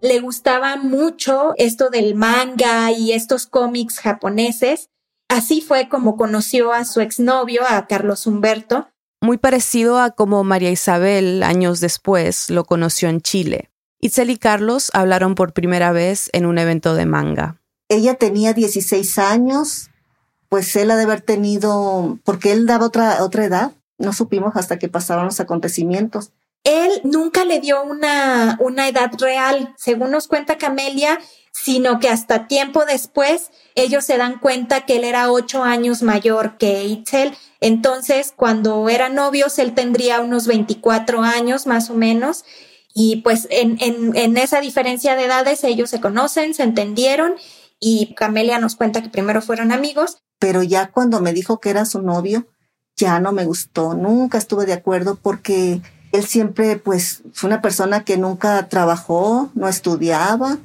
Le 0.02 0.20
gustaba 0.20 0.78
mucho 0.78 1.54
esto 1.58 1.92
del 1.92 2.16
manga 2.16 2.92
y 2.92 3.12
estos 3.12 3.46
cómics 3.46 4.00
japoneses. 4.00 4.90
Así 5.30 5.62
fue 5.62 5.90
como 5.90 6.18
conoció 6.18 6.74
a 6.74 6.86
su 6.86 7.02
exnovio, 7.02 7.62
a 7.68 7.86
Carlos 7.86 8.26
Humberto, 8.26 8.88
muy 9.26 9.38
parecido 9.38 10.00
a 10.00 10.12
como 10.12 10.44
María 10.44 10.72
Isabel 10.72 11.44
años 11.44 11.80
después 11.80 12.50
lo 12.50 12.64
conoció 12.64 13.10
en 13.10 13.22
Chile. 13.22 13.72
Itzel 14.00 14.30
y 14.30 14.38
Carlos 14.38 14.92
hablaron 14.94 15.36
por 15.36 15.52
primera 15.52 15.92
vez 15.92 16.30
en 16.32 16.46
un 16.46 16.60
evento 16.60 16.96
de 16.96 17.06
manga. 17.06 17.60
Ella 17.90 18.16
tenía 18.16 18.54
16 18.54 19.18
años, 19.18 19.90
pues 20.48 20.76
él 20.76 20.92
ha 20.92 20.96
de 20.96 21.04
haber 21.04 21.22
tenido, 21.22 22.20
porque 22.24 22.52
él 22.52 22.68
daba 22.68 22.86
otra, 22.86 23.24
otra 23.24 23.46
edad, 23.46 23.72
no 23.98 24.14
supimos 24.14 24.56
hasta 24.56 24.78
que 24.78 24.90
pasaron 24.90 25.26
los 25.26 25.40
acontecimientos. 25.40 26.32
Él 26.66 26.92
nunca 27.04 27.46
le 27.46 27.62
dio 27.62 27.82
una, 27.82 28.58
una 28.60 28.90
edad 28.90 29.12
real, 29.18 29.74
según 29.78 30.12
nos 30.12 30.28
cuenta 30.28 30.58
Camelia, 30.58 31.20
sino 31.54 32.02
que 32.02 32.10
hasta 32.10 32.48
tiempo 32.48 32.84
después 32.84 33.52
ellos 33.76 34.04
se 34.04 34.18
dan 34.18 34.40
cuenta 34.40 34.86
que 34.86 34.98
él 34.98 35.06
era 35.06 35.32
ocho 35.32 35.64
años 35.64 36.04
mayor 36.04 36.58
que 36.58 36.84
Itzel 36.84 37.34
entonces, 37.66 38.32
cuando 38.36 38.90
eran 38.90 39.16
novios, 39.16 39.58
él 39.58 39.74
tendría 39.74 40.22
unos 40.22 40.46
24 40.46 41.24
años 41.24 41.66
más 41.66 41.90
o 41.90 41.96
menos. 41.96 42.46
Y 42.94 43.24
pues 43.24 43.48
en, 43.50 43.80
en, 43.82 44.38
esa 44.38 44.62
diferencia 44.62 45.16
de 45.16 45.26
edades 45.26 45.64
ellos 45.64 45.90
se 45.90 46.00
conocen, 46.00 46.54
se 46.54 46.62
entendieron 46.62 47.34
y 47.80 48.14
Camelia 48.14 48.60
nos 48.60 48.76
cuenta 48.76 49.02
que 49.02 49.10
primero 49.10 49.42
fueron 49.42 49.72
amigos. 49.72 50.20
Pero 50.38 50.62
ya 50.62 50.92
cuando 50.92 51.22
me 51.22 51.34
dijo 51.34 51.60
que 51.60 51.72
era 51.72 51.86
su 51.86 52.04
novio, 52.04 52.48
ya 52.96 53.20
no 53.20 53.32
me 53.32 53.46
gustó, 53.46 53.96
nunca 53.96 54.38
estuve 54.38 54.68
de 54.68 54.74
acuerdo 54.74 55.18
porque 55.20 55.82
él 56.16 56.26
siempre 56.26 56.78
pues 56.78 57.22
fue 57.34 57.48
una 57.48 57.62
persona 57.62 58.04
que 58.04 58.18
nunca 58.18 58.68
trabajó, 58.70 59.50
no 59.54 59.68
estudiaba, 59.68 60.58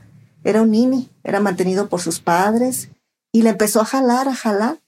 era 0.45 0.63
un 0.63 0.71
nini, 0.71 1.11
era 1.23 1.41
mantenido 1.41 1.89
por 1.89 2.01
sus 2.01 2.21
padres 2.21 2.91
y 3.33 3.43
le 3.43 3.51
empezó 3.51 3.81
a 3.81 3.85
jalar, 3.85 4.29
a 4.29 4.35
jalar 4.35 4.79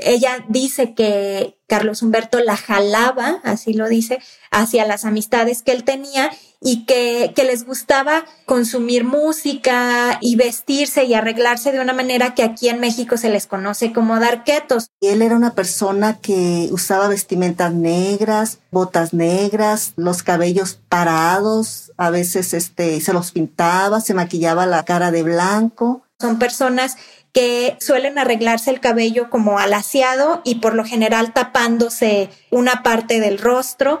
ella 0.00 0.44
dice 0.48 0.94
que 0.94 1.56
Carlos 1.68 2.02
Humberto 2.02 2.38
la 2.40 2.56
jalaba, 2.56 3.40
así 3.42 3.72
lo 3.72 3.88
dice, 3.88 4.20
hacia 4.50 4.86
las 4.86 5.04
amistades 5.04 5.62
que 5.62 5.72
él 5.72 5.84
tenía 5.84 6.30
y 6.60 6.86
que, 6.86 7.32
que, 7.34 7.44
les 7.44 7.66
gustaba 7.66 8.24
consumir 8.46 9.04
música 9.04 10.18
y 10.20 10.36
vestirse 10.36 11.04
y 11.04 11.14
arreglarse 11.14 11.72
de 11.72 11.80
una 11.80 11.92
manera 11.92 12.34
que 12.34 12.42
aquí 12.42 12.68
en 12.68 12.80
México 12.80 13.16
se 13.16 13.28
les 13.28 13.46
conoce 13.46 13.92
como 13.92 14.18
darquetos. 14.18 14.88
Y 15.00 15.08
él 15.08 15.22
era 15.22 15.36
una 15.36 15.54
persona 15.54 16.18
que 16.20 16.68
usaba 16.70 17.08
vestimentas 17.08 17.74
negras, 17.74 18.58
botas 18.70 19.12
negras, 19.12 19.92
los 19.96 20.22
cabellos 20.22 20.78
parados, 20.88 21.92
a 21.96 22.10
veces 22.10 22.54
este, 22.54 23.00
se 23.00 23.12
los 23.12 23.32
pintaba, 23.32 24.00
se 24.00 24.14
maquillaba 24.14 24.66
la 24.66 24.84
cara 24.84 25.10
de 25.10 25.22
blanco. 25.22 26.02
Son 26.18 26.38
personas 26.38 26.96
que 27.36 27.76
suelen 27.80 28.18
arreglarse 28.18 28.70
el 28.70 28.80
cabello 28.80 29.28
como 29.28 29.58
alaciado 29.58 30.40
y 30.42 30.54
por 30.54 30.74
lo 30.74 30.86
general 30.86 31.34
tapándose 31.34 32.30
una 32.50 32.82
parte 32.82 33.20
del 33.20 33.36
rostro. 33.36 34.00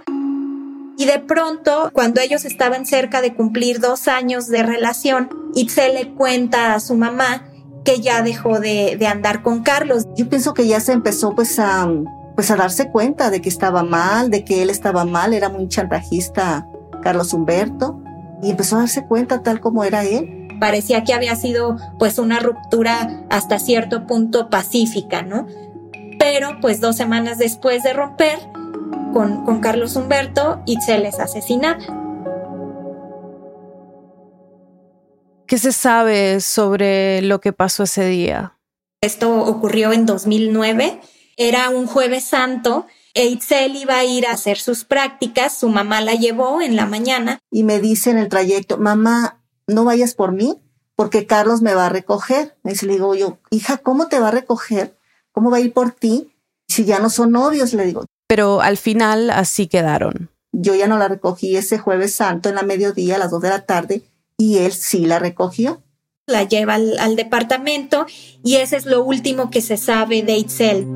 Y 0.96 1.04
de 1.04 1.18
pronto, 1.18 1.90
cuando 1.92 2.22
ellos 2.22 2.46
estaban 2.46 2.86
cerca 2.86 3.20
de 3.20 3.34
cumplir 3.34 3.78
dos 3.78 4.08
años 4.08 4.46
de 4.46 4.62
relación, 4.62 5.28
Itzel 5.54 5.96
le 5.96 6.14
cuenta 6.14 6.72
a 6.72 6.80
su 6.80 6.94
mamá 6.94 7.46
que 7.84 8.00
ya 8.00 8.22
dejó 8.22 8.58
de, 8.58 8.96
de, 8.98 9.06
andar 9.06 9.42
con 9.42 9.62
Carlos. 9.62 10.06
Yo 10.16 10.30
pienso 10.30 10.54
que 10.54 10.66
ya 10.66 10.80
se 10.80 10.92
empezó 10.92 11.34
pues 11.34 11.58
a, 11.58 11.86
pues 12.36 12.50
a 12.50 12.56
darse 12.56 12.90
cuenta 12.90 13.28
de 13.28 13.42
que 13.42 13.50
estaba 13.50 13.82
mal, 13.82 14.30
de 14.30 14.46
que 14.46 14.62
él 14.62 14.70
estaba 14.70 15.04
mal, 15.04 15.34
era 15.34 15.50
muy 15.50 15.68
chantajista 15.68 16.66
Carlos 17.02 17.34
Humberto, 17.34 18.00
y 18.42 18.48
empezó 18.48 18.76
a 18.76 18.78
darse 18.78 19.06
cuenta 19.06 19.42
tal 19.42 19.60
como 19.60 19.84
era 19.84 20.04
él 20.04 20.35
parecía 20.60 21.04
que 21.04 21.14
había 21.14 21.36
sido 21.36 21.76
pues 21.98 22.18
una 22.18 22.38
ruptura 22.40 23.24
hasta 23.30 23.58
cierto 23.58 24.06
punto 24.06 24.50
pacífica, 24.50 25.22
¿no? 25.22 25.46
Pero 26.18 26.60
pues 26.60 26.80
dos 26.80 26.96
semanas 26.96 27.38
después 27.38 27.82
de 27.82 27.92
romper 27.92 28.38
con, 29.12 29.44
con 29.44 29.60
Carlos 29.60 29.96
Humberto, 29.96 30.62
Itzel 30.66 31.06
es 31.06 31.18
asesinada. 31.18 31.78
¿Qué 35.46 35.58
se 35.58 35.72
sabe 35.72 36.40
sobre 36.40 37.22
lo 37.22 37.40
que 37.40 37.52
pasó 37.52 37.84
ese 37.84 38.06
día? 38.06 38.58
Esto 39.00 39.44
ocurrió 39.44 39.92
en 39.92 40.04
2009. 40.04 41.00
Era 41.36 41.68
un 41.70 41.86
jueves 41.86 42.24
santo 42.24 42.86
Eitzel 43.16 43.76
iba 43.76 43.96
a 43.96 44.04
ir 44.04 44.26
a 44.26 44.32
hacer 44.32 44.58
sus 44.58 44.84
prácticas, 44.84 45.56
su 45.56 45.70
mamá 45.70 46.02
la 46.02 46.12
llevó 46.12 46.60
en 46.60 46.76
la 46.76 46.84
mañana. 46.84 47.38
Y 47.50 47.64
me 47.64 47.80
dice 47.80 48.10
en 48.10 48.18
el 48.18 48.28
trayecto, 48.28 48.76
mamá, 48.76 49.42
no 49.66 49.84
vayas 49.84 50.14
por 50.14 50.32
mí, 50.32 50.60
porque 50.94 51.26
Carlos 51.26 51.62
me 51.62 51.74
va 51.74 51.86
a 51.86 51.90
recoger. 51.90 52.56
Y 52.64 52.86
le 52.86 52.94
digo 52.94 53.14
yo, 53.14 53.38
hija, 53.50 53.78
¿cómo 53.78 54.08
te 54.08 54.20
va 54.20 54.28
a 54.28 54.32
recoger? 54.32 54.98
¿Cómo 55.32 55.50
va 55.50 55.58
a 55.58 55.60
ir 55.60 55.72
por 55.72 55.92
ti? 55.92 56.32
Si 56.68 56.84
ya 56.84 56.98
no 56.98 57.10
son 57.10 57.32
novios, 57.32 57.72
le 57.74 57.84
digo. 57.84 58.04
Pero 58.26 58.60
al 58.60 58.76
final 58.76 59.30
así 59.30 59.66
quedaron. 59.66 60.30
Yo 60.52 60.74
ya 60.74 60.88
no 60.88 60.98
la 60.98 61.08
recogí 61.08 61.56
ese 61.56 61.78
jueves 61.78 62.14
santo 62.14 62.48
en 62.48 62.54
la 62.54 62.62
mediodía 62.62 63.16
a 63.16 63.18
las 63.18 63.30
dos 63.30 63.42
de 63.42 63.50
la 63.50 63.66
tarde 63.66 64.02
y 64.38 64.58
él 64.58 64.72
sí 64.72 65.06
la 65.06 65.18
recogió. 65.18 65.82
La 66.26 66.42
lleva 66.42 66.74
al, 66.74 67.14
departamento 67.14 68.06
y 68.42 68.56
ese 68.56 68.76
es 68.76 68.86
lo 68.86 69.04
último 69.04 69.50
que 69.50 69.60
se 69.60 69.76
sabe 69.76 70.22
de 70.22 70.38
Itzel. 70.38 70.86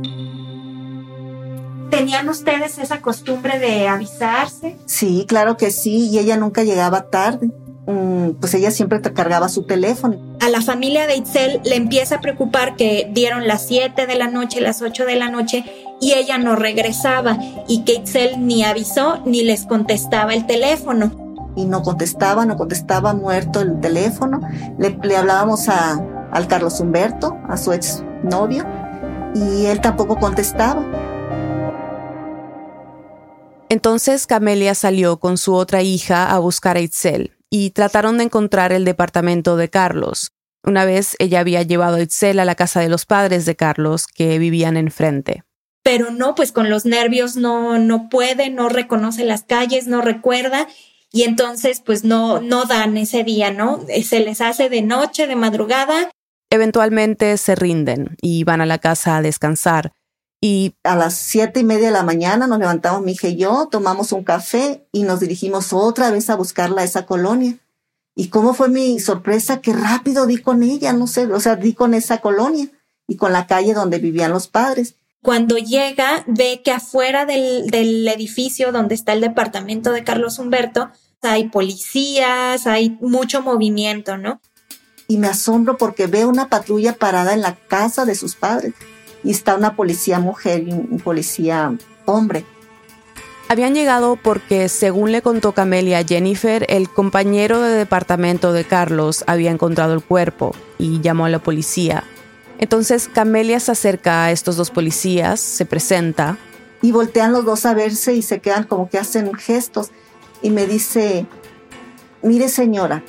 ¿Tenían 1.90 2.28
ustedes 2.28 2.78
esa 2.78 3.02
costumbre 3.02 3.58
de 3.58 3.86
avisarse? 3.86 4.76
Sí, 4.86 5.24
claro 5.28 5.56
que 5.56 5.70
sí, 5.70 6.08
y 6.08 6.18
ella 6.18 6.36
nunca 6.36 6.62
llegaba 6.64 7.10
tarde. 7.10 7.50
Mm, 7.90 8.34
pues 8.38 8.54
ella 8.54 8.70
siempre 8.70 9.00
te 9.00 9.12
cargaba 9.12 9.48
su 9.48 9.64
teléfono. 9.64 10.16
A 10.40 10.48
la 10.48 10.60
familia 10.60 11.06
de 11.06 11.16
Itzel 11.16 11.60
le 11.64 11.74
empieza 11.74 12.16
a 12.16 12.20
preocupar 12.20 12.76
que 12.76 13.10
dieron 13.12 13.48
las 13.48 13.66
7 13.66 14.06
de 14.06 14.14
la 14.14 14.28
noche, 14.28 14.60
las 14.60 14.80
8 14.80 15.04
de 15.06 15.16
la 15.16 15.28
noche 15.28 15.64
y 16.00 16.12
ella 16.12 16.38
no 16.38 16.54
regresaba 16.54 17.36
y 17.66 17.84
que 17.84 17.94
Itzel 17.94 18.46
ni 18.46 18.62
avisó 18.62 19.22
ni 19.26 19.42
les 19.42 19.66
contestaba 19.66 20.34
el 20.34 20.46
teléfono. 20.46 21.10
Y 21.56 21.64
no 21.64 21.82
contestaba, 21.82 22.46
no 22.46 22.56
contestaba 22.56 23.12
muerto 23.12 23.60
el 23.60 23.80
teléfono. 23.80 24.40
Le, 24.78 25.16
hablábamos 25.16 25.68
a, 25.68 26.00
al 26.30 26.46
Carlos 26.46 26.78
Humberto, 26.78 27.36
a 27.48 27.56
su 27.56 27.72
ex 27.72 28.04
novio, 28.22 28.64
y 29.34 29.66
él 29.66 29.80
tampoco 29.80 30.16
contestaba. 30.16 30.86
Entonces 33.68 34.28
Camelia 34.28 34.74
salió 34.76 35.18
con 35.18 35.38
su 35.38 35.54
otra 35.54 35.82
hija 35.82 36.30
a 36.30 36.38
buscar 36.38 36.76
a 36.76 36.80
Itzel 36.80 37.39
y 37.50 37.70
trataron 37.70 38.18
de 38.18 38.24
encontrar 38.24 38.72
el 38.72 38.84
departamento 38.84 39.56
de 39.56 39.68
Carlos. 39.68 40.32
Una 40.62 40.84
vez 40.84 41.16
ella 41.18 41.40
había 41.40 41.62
llevado 41.62 41.96
a 41.96 42.02
Itzel 42.02 42.38
a 42.38 42.44
la 42.44 42.54
casa 42.54 42.80
de 42.80 42.88
los 42.88 43.06
padres 43.06 43.44
de 43.44 43.56
Carlos 43.56 44.06
que 44.06 44.38
vivían 44.38 44.76
enfrente. 44.76 45.42
Pero 45.82 46.10
no, 46.10 46.34
pues 46.34 46.52
con 46.52 46.70
los 46.70 46.84
nervios 46.84 47.36
no, 47.36 47.78
no 47.78 48.08
puede, 48.08 48.50
no 48.50 48.68
reconoce 48.68 49.24
las 49.24 49.44
calles, 49.44 49.86
no 49.86 50.02
recuerda 50.02 50.68
y 51.10 51.22
entonces 51.22 51.82
pues 51.84 52.04
no, 52.04 52.40
no 52.40 52.66
dan 52.66 52.96
ese 52.96 53.24
día, 53.24 53.50
¿no? 53.50 53.84
Se 54.04 54.20
les 54.20 54.40
hace 54.40 54.68
de 54.68 54.82
noche, 54.82 55.26
de 55.26 55.36
madrugada. 55.36 56.10
Eventualmente 56.50 57.36
se 57.36 57.54
rinden 57.54 58.16
y 58.20 58.44
van 58.44 58.60
a 58.60 58.66
la 58.66 58.78
casa 58.78 59.16
a 59.16 59.22
descansar. 59.22 59.92
Y 60.40 60.74
a 60.84 60.96
las 60.96 61.14
siete 61.14 61.60
y 61.60 61.64
media 61.64 61.88
de 61.88 61.92
la 61.92 62.02
mañana 62.02 62.46
nos 62.46 62.58
levantamos 62.58 63.02
mi 63.02 63.12
hija 63.12 63.28
y 63.28 63.36
yo, 63.36 63.68
tomamos 63.70 64.12
un 64.12 64.24
café 64.24 64.86
y 64.90 65.02
nos 65.02 65.20
dirigimos 65.20 65.74
otra 65.74 66.10
vez 66.10 66.30
a 66.30 66.36
buscarla 66.36 66.80
a 66.80 66.84
esa 66.84 67.04
colonia. 67.04 67.58
Y 68.16 68.28
cómo 68.28 68.54
fue 68.54 68.68
mi 68.70 68.98
sorpresa 69.00 69.60
que 69.60 69.74
rápido 69.74 70.26
di 70.26 70.38
con 70.38 70.62
ella, 70.62 70.94
no 70.94 71.06
sé, 71.06 71.26
o 71.26 71.40
sea, 71.40 71.56
di 71.56 71.74
con 71.74 71.92
esa 71.92 72.18
colonia 72.18 72.68
y 73.06 73.16
con 73.16 73.32
la 73.32 73.46
calle 73.46 73.74
donde 73.74 73.98
vivían 73.98 74.32
los 74.32 74.48
padres. 74.48 74.94
Cuando 75.22 75.58
llega, 75.58 76.24
ve 76.26 76.62
que 76.64 76.72
afuera 76.72 77.26
del, 77.26 77.66
del 77.66 78.08
edificio 78.08 78.72
donde 78.72 78.94
está 78.94 79.12
el 79.12 79.20
departamento 79.20 79.92
de 79.92 80.04
Carlos 80.04 80.38
Humberto, 80.38 80.90
hay 81.20 81.50
policías, 81.50 82.66
hay 82.66 82.96
mucho 83.02 83.42
movimiento, 83.42 84.16
¿no? 84.16 84.40
Y 85.06 85.18
me 85.18 85.26
asombro 85.26 85.76
porque 85.76 86.06
veo 86.06 86.30
una 86.30 86.48
patrulla 86.48 86.94
parada 86.94 87.34
en 87.34 87.42
la 87.42 87.56
casa 87.56 88.06
de 88.06 88.14
sus 88.14 88.36
padres 88.36 88.72
y 89.22 89.30
está 89.30 89.56
una 89.56 89.76
policía 89.76 90.18
mujer 90.18 90.66
y 90.66 90.72
un 90.72 91.00
policía 91.02 91.74
hombre. 92.04 92.44
Habían 93.50 93.74
llegado 93.74 94.14
porque, 94.14 94.68
según 94.68 95.10
le 95.10 95.22
contó 95.22 95.50
Camelia 95.52 95.98
a 95.98 96.04
Jennifer, 96.04 96.64
el 96.68 96.88
compañero 96.88 97.60
de 97.60 97.74
departamento 97.74 98.52
de 98.52 98.64
Carlos 98.64 99.24
había 99.26 99.50
encontrado 99.50 99.92
el 99.92 100.04
cuerpo 100.04 100.54
y 100.78 101.00
llamó 101.00 101.24
a 101.24 101.30
la 101.30 101.40
policía. 101.40 102.04
Entonces 102.58 103.08
Camelia 103.12 103.58
se 103.58 103.72
acerca 103.72 104.26
a 104.26 104.30
estos 104.30 104.56
dos 104.56 104.70
policías, 104.70 105.40
se 105.40 105.66
presenta. 105.66 106.38
Y 106.80 106.92
voltean 106.92 107.32
los 107.32 107.44
dos 107.44 107.66
a 107.66 107.74
verse 107.74 108.14
y 108.14 108.22
se 108.22 108.40
quedan 108.40 108.64
como 108.64 108.88
que 108.88 108.98
hacen 108.98 109.34
gestos. 109.34 109.90
Y 110.42 110.50
me 110.50 110.66
dice, 110.66 111.26
mire 112.22 112.48
señora, 112.48 113.02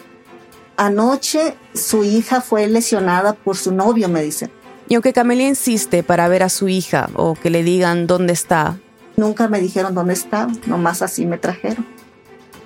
anoche 0.76 1.56
su 1.76 2.04
hija 2.04 2.42
fue 2.42 2.68
lesionada 2.68 3.34
por 3.34 3.58
su 3.58 3.72
novio, 3.72 4.10
me 4.10 4.24
dice. 4.24 4.50
Y 4.92 4.96
aunque 4.96 5.14
Camelia 5.14 5.48
insiste 5.48 6.04
para 6.04 6.28
ver 6.28 6.44
a 6.44 6.50
su 6.50 6.68
hija 6.68 7.10
o 7.16 7.36
que 7.36 7.50
le 7.50 7.64
digan 7.64 8.08
dónde 8.08 8.34
está, 8.34 8.78
nunca 9.16 9.48
me 9.48 9.62
dijeron 9.62 9.96
dónde 9.96 10.12
estaba, 10.12 10.52
nomás 10.66 11.02
así 11.02 11.26
me 11.26 11.38
trajeron. 11.38 11.88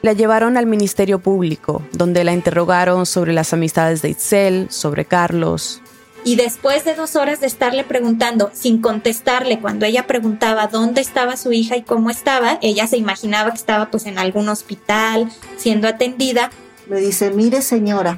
La 0.02 0.14
llevaron 0.14 0.58
al 0.58 0.66
Ministerio 0.66 1.20
Público, 1.20 1.84
donde 1.92 2.24
la 2.24 2.34
interrogaron 2.34 3.06
sobre 3.06 3.32
las 3.32 3.54
amistades 3.54 4.02
de 4.02 4.10
Itzel, 4.10 4.72
sobre 4.72 5.06
Carlos. 5.06 5.84
Y 6.24 6.36
después 6.36 6.84
de 6.84 6.96
dos 6.96 7.16
horas 7.16 7.42
de 7.42 7.46
estarle 7.46 7.84
preguntando, 7.84 8.50
sin 8.56 8.82
contestarle, 8.82 9.60
cuando 9.60 9.86
ella 9.86 10.08
preguntaba 10.08 10.66
dónde 10.66 11.02
estaba 11.02 11.38
su 11.38 11.52
hija 11.52 11.78
y 11.78 11.84
cómo 11.84 12.10
estaba, 12.10 12.58
ella 12.64 12.88
se 12.88 12.98
imaginaba 12.98 13.52
que 13.52 13.58
estaba 13.58 13.92
pues 13.92 14.08
en 14.08 14.18
algún 14.18 14.50
hospital 14.50 15.30
siendo 15.58 15.88
atendida. 15.88 16.50
Me 16.90 17.00
dice, 17.02 17.30
mire 17.30 17.62
señora, 17.62 18.18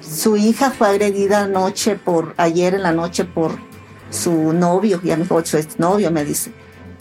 su 0.00 0.36
hija 0.36 0.70
fue 0.70 0.88
agredida 0.88 1.42
anoche 1.42 1.96
por, 1.96 2.34
ayer 2.36 2.74
en 2.74 2.82
la 2.82 2.92
noche 2.92 3.24
por 3.24 3.58
su 4.10 4.52
novio, 4.52 5.00
ya 5.02 5.16
me 5.16 5.22
dijo 5.22 5.44
su 5.44 5.56
exnovio, 5.56 6.10
me 6.10 6.24
dice. 6.24 6.52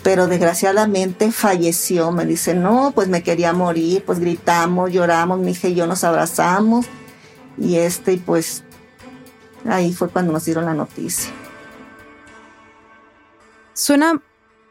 Pero 0.03 0.27
desgraciadamente 0.27 1.31
falleció, 1.31 2.12
me 2.12 2.25
dice, 2.25 2.53
no, 2.53 2.91
pues 2.95 3.09
me 3.09 3.23
quería 3.23 3.51
morir, 3.51 4.03
pues 4.05 4.19
gritamos, 4.19 4.91
lloramos, 4.91 5.39
mi 5.39 5.51
hija 5.51 5.67
y 5.67 5.75
yo 5.75 5.88
nos 5.88 6.03
abrazamos. 6.03 6.85
Y 7.57 7.75
este, 7.75 8.17
pues 8.17 8.63
ahí 9.65 9.91
fue 9.91 10.09
cuando 10.09 10.31
nos 10.31 10.45
dieron 10.45 10.65
la 10.65 10.73
noticia. 10.73 11.31
Suena 13.73 14.21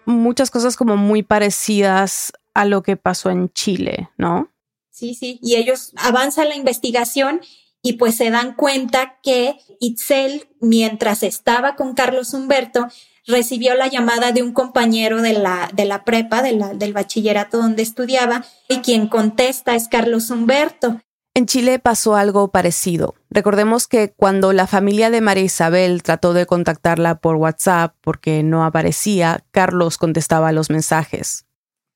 muchas 0.06 0.50
cosas 0.50 0.76
como 0.76 0.96
muy 0.96 1.22
parecidas 1.22 2.32
a 2.54 2.64
lo 2.64 2.82
que 2.82 2.96
pasó 2.96 3.30
en 3.30 3.50
Chile, 3.52 4.10
¿no? 4.16 4.50
Sí, 4.90 5.14
sí, 5.14 5.38
y 5.42 5.56
ellos 5.56 5.92
avanzan 5.96 6.48
la 6.48 6.56
investigación 6.56 7.40
y 7.82 7.94
pues 7.94 8.16
se 8.16 8.30
dan 8.30 8.54
cuenta 8.54 9.18
que 9.22 9.56
Itzel, 9.80 10.48
mientras 10.60 11.22
estaba 11.22 11.76
con 11.76 11.94
Carlos 11.94 12.34
Humberto, 12.34 12.88
recibió 13.26 13.74
la 13.74 13.88
llamada 13.88 14.32
de 14.32 14.42
un 14.42 14.52
compañero 14.52 15.22
de 15.22 15.34
la, 15.34 15.70
de 15.72 15.84
la 15.84 16.04
prepa, 16.04 16.42
del 16.42 16.92
bachillerato 16.92 17.58
donde 17.58 17.82
estudiaba, 17.82 18.44
y 18.68 18.78
quien 18.78 19.06
contesta 19.06 19.74
es 19.74 19.88
Carlos 19.88 20.30
Humberto. 20.30 21.00
En 21.34 21.46
Chile 21.46 21.78
pasó 21.78 22.16
algo 22.16 22.48
parecido. 22.48 23.14
Recordemos 23.30 23.86
que 23.86 24.12
cuando 24.12 24.52
la 24.52 24.66
familia 24.66 25.08
de 25.10 25.20
María 25.20 25.44
Isabel 25.44 26.02
trató 26.02 26.32
de 26.32 26.46
contactarla 26.46 27.20
por 27.20 27.36
WhatsApp 27.36 27.94
porque 28.00 28.42
no 28.42 28.64
aparecía, 28.64 29.44
Carlos 29.52 29.98
contestaba 29.98 30.50
los 30.50 30.68
mensajes. 30.68 31.46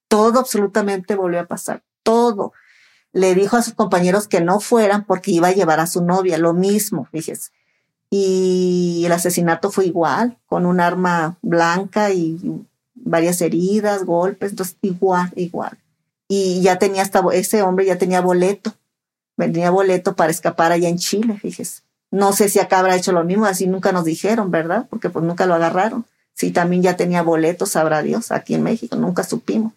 Todo 0.07 0.39
absolutamente 0.39 1.17
volvió 1.17 1.41
a 1.41 1.47
pasar, 1.47 1.83
todo 2.05 2.53
le 3.13 3.35
dijo 3.35 3.57
a 3.57 3.63
sus 3.63 3.75
compañeros 3.75 4.29
que 4.29 4.41
no 4.41 4.61
fueran 4.61 5.05
porque 5.05 5.31
iba 5.31 5.49
a 5.49 5.53
llevar 5.53 5.81
a 5.81 5.87
su 5.87 6.03
novia, 6.03 6.39
lo 6.39 6.55
mismo, 6.55 7.07
fíjese. 7.13 7.51
Y 8.11 9.03
el 9.07 9.13
asesinato 9.13 9.71
fue 9.71 9.87
igual, 9.87 10.39
con 10.47 10.67
un 10.67 10.81
arma 10.81 11.39
blanca 11.43 12.11
y 12.11 12.39
varias 12.95 13.41
heridas, 13.41 14.05
golpes, 14.05 14.51
entonces 14.51 14.77
igual, 14.83 15.31
igual. 15.37 15.79
Y 16.29 16.61
ya 16.63 16.79
tenía 16.79 17.03
hasta, 17.03 17.23
ese 17.33 17.63
hombre 17.63 17.87
ya 17.87 17.99
tenía 17.99 18.21
boleto, 18.21 18.75
tenía 19.37 19.71
boleto 19.71 20.15
para 20.15 20.31
escapar 20.31 20.73
allá 20.73 20.89
en 20.89 20.99
Chile, 20.99 21.39
fíjese. 21.41 21.83
No 22.11 22.33
sé 22.33 22.49
si 22.49 22.59
acá 22.59 22.79
habrá 22.79 22.97
hecho 22.97 23.13
lo 23.13 23.25
mismo, 23.25 23.47
así 23.47 23.67
nunca 23.67 23.93
nos 23.93 24.05
dijeron, 24.05 24.51
¿verdad? 24.51 24.87
Porque 24.91 25.09
pues 25.09 25.25
nunca 25.25 25.47
lo 25.47 25.55
agarraron. 25.55 26.05
Si 26.35 26.51
también 26.51 26.83
ya 26.83 26.97
tenía 26.97 27.23
boleto, 27.23 27.67
sabrá 27.67 28.03
Dios, 28.03 28.33
aquí 28.33 28.55
en 28.55 28.63
México, 28.63 28.97
nunca 28.97 29.25
supimos. 29.25 29.73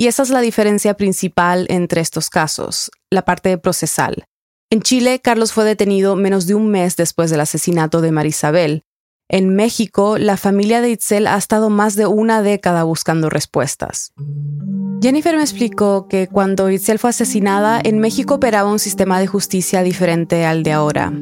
Y 0.00 0.06
esa 0.06 0.22
es 0.22 0.30
la 0.30 0.40
diferencia 0.40 0.94
principal 0.94 1.66
entre 1.68 2.00
estos 2.00 2.30
casos, 2.30 2.90
la 3.10 3.26
parte 3.26 3.58
procesal. 3.58 4.24
En 4.70 4.80
Chile, 4.80 5.20
Carlos 5.20 5.52
fue 5.52 5.66
detenido 5.66 6.16
menos 6.16 6.46
de 6.46 6.54
un 6.54 6.70
mes 6.70 6.96
después 6.96 7.30
del 7.30 7.42
asesinato 7.42 8.00
de 8.00 8.10
Marisabel. 8.10 8.84
En 9.28 9.54
México, 9.54 10.16
la 10.16 10.38
familia 10.38 10.80
de 10.80 10.88
Itzel 10.88 11.26
ha 11.26 11.36
estado 11.36 11.68
más 11.68 11.96
de 11.96 12.06
una 12.06 12.40
década 12.40 12.84
buscando 12.84 13.28
respuestas. 13.28 14.14
Jennifer 15.02 15.36
me 15.36 15.42
explicó 15.42 16.08
que 16.08 16.28
cuando 16.28 16.70
Itzel 16.70 16.98
fue 16.98 17.10
asesinada, 17.10 17.78
en 17.84 17.98
México 17.98 18.36
operaba 18.36 18.72
un 18.72 18.78
sistema 18.78 19.20
de 19.20 19.26
justicia 19.26 19.82
diferente 19.82 20.46
al 20.46 20.62
de 20.62 20.72
ahora. 20.72 21.12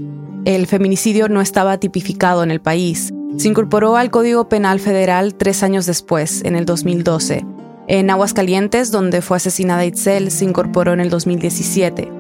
El 0.45 0.69
feminicidio 0.69 1.29
no 1.29 1.41
estaba 1.41 1.81
tipificado 1.81 2.45
en 2.45 2.53
el 2.53 2.61
país. 2.61 3.13
Se 3.39 3.49
incorporó 3.49 3.97
al 3.97 4.13
Código 4.13 4.49
Penal 4.49 4.79
Federal 4.79 5.35
tres 5.35 5.65
años 5.65 5.85
después, 5.85 6.45
en 6.45 6.55
el 6.55 6.65
2012 6.65 7.45
en 7.89 8.11
Aguascalientes, 8.11 8.91
donde 8.91 9.23
fue 9.23 9.39
asesinada 9.39 9.85
Itzel, 9.85 10.31
se 10.31 10.45
incorporó 10.45 10.93
en 10.93 11.01
el 11.01 11.11
2017. 11.11 12.13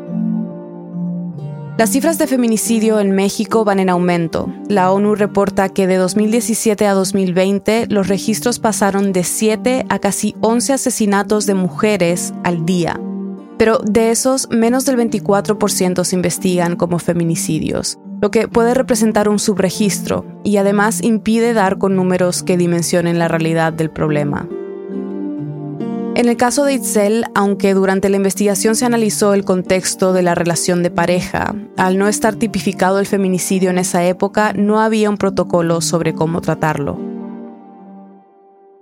Las 1.78 1.90
cifras 1.90 2.18
de 2.18 2.26
feminicidio 2.26 2.98
en 2.98 3.12
México 3.12 3.64
van 3.64 3.78
en 3.78 3.88
aumento. 3.88 4.52
La 4.68 4.90
ONU 4.90 5.14
reporta 5.14 5.68
que 5.68 5.86
de 5.86 5.94
2017 5.94 6.86
a 6.88 6.92
2020 6.92 7.86
los 7.88 8.08
registros 8.08 8.58
pasaron 8.58 9.12
de 9.12 9.22
7 9.22 9.86
a 9.88 9.98
casi 10.00 10.34
11 10.40 10.72
asesinatos 10.72 11.46
de 11.46 11.54
mujeres 11.54 12.34
al 12.42 12.66
día. 12.66 12.98
Pero 13.58 13.78
de 13.78 14.10
esos, 14.10 14.48
menos 14.50 14.86
del 14.86 14.96
24% 14.96 16.02
se 16.02 16.16
investigan 16.16 16.74
como 16.74 16.98
feminicidios, 16.98 17.98
lo 18.20 18.32
que 18.32 18.48
puede 18.48 18.74
representar 18.74 19.28
un 19.28 19.38
subregistro 19.38 20.24
y 20.42 20.56
además 20.56 21.00
impide 21.00 21.52
dar 21.52 21.78
con 21.78 21.94
números 21.94 22.42
que 22.42 22.56
dimensionen 22.56 23.20
la 23.20 23.28
realidad 23.28 23.72
del 23.72 23.90
problema. 23.90 24.48
En 26.18 26.28
el 26.28 26.36
caso 26.36 26.64
de 26.64 26.74
Itzel, 26.74 27.26
aunque 27.36 27.74
durante 27.74 28.08
la 28.08 28.16
investigación 28.16 28.74
se 28.74 28.84
analizó 28.84 29.34
el 29.34 29.44
contexto 29.44 30.12
de 30.12 30.22
la 30.22 30.34
relación 30.34 30.82
de 30.82 30.90
pareja, 30.90 31.54
al 31.76 31.96
no 31.96 32.08
estar 32.08 32.34
tipificado 32.34 32.98
el 32.98 33.06
feminicidio 33.06 33.70
en 33.70 33.78
esa 33.78 34.04
época, 34.04 34.52
no 34.52 34.80
había 34.80 35.10
un 35.10 35.16
protocolo 35.16 35.80
sobre 35.80 36.16
cómo 36.16 36.40
tratarlo. 36.40 36.98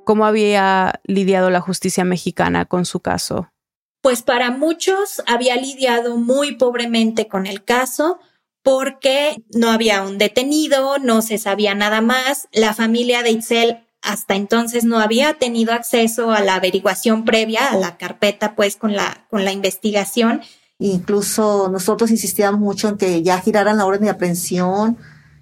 ¿Cómo 0.05 0.25
había 0.25 1.03
lidiado 1.05 1.51
la 1.51 1.61
justicia 1.61 2.07
mexicana 2.07 2.65
con 2.65 2.87
su 2.87 3.01
caso? 3.01 3.53
Pues 4.01 4.23
para 4.23 4.51
muchos 4.51 5.23
había 5.27 5.57
lidiado 5.57 6.17
muy 6.17 6.57
pobremente 6.57 7.29
con 7.29 7.45
el 7.47 7.63
caso 7.65 8.19
porque 8.63 9.45
no 9.55 9.69
había 9.69 10.05
un 10.05 10.17
detenido, 10.17 10.97
no 11.01 11.21
se 11.21 11.37
sabía 11.37 11.75
nada 11.75 12.01
más. 12.01 12.49
La 12.53 12.73
familia 12.73 13.23
de 13.23 13.33
Itzel 13.33 13.86
hasta 14.07 14.37
entonces 14.37 14.85
no 14.85 15.01
había 15.01 15.35
tenido 15.35 15.73
acceso 15.73 16.31
a 16.31 16.41
la 16.41 16.55
averiguación 16.55 17.25
previa, 17.25 17.67
a 17.73 17.77
la 17.77 17.97
carpeta 17.97 18.55
pues 18.55 18.77
con 18.77 18.95
la, 18.95 19.27
con 19.29 19.45
la 19.45 19.51
investigación. 19.51 20.43
Incluso 20.79 21.69
nosotros 21.71 22.13
insistíamos 22.13 22.61
mucho 22.61 22.89
en 22.89 22.99
que 22.99 23.25
ya 23.25 23.41
giraran 23.41 23.79
la 23.79 23.85
orden 23.85 24.03
de 24.03 24.11
aprehensión 24.11 24.97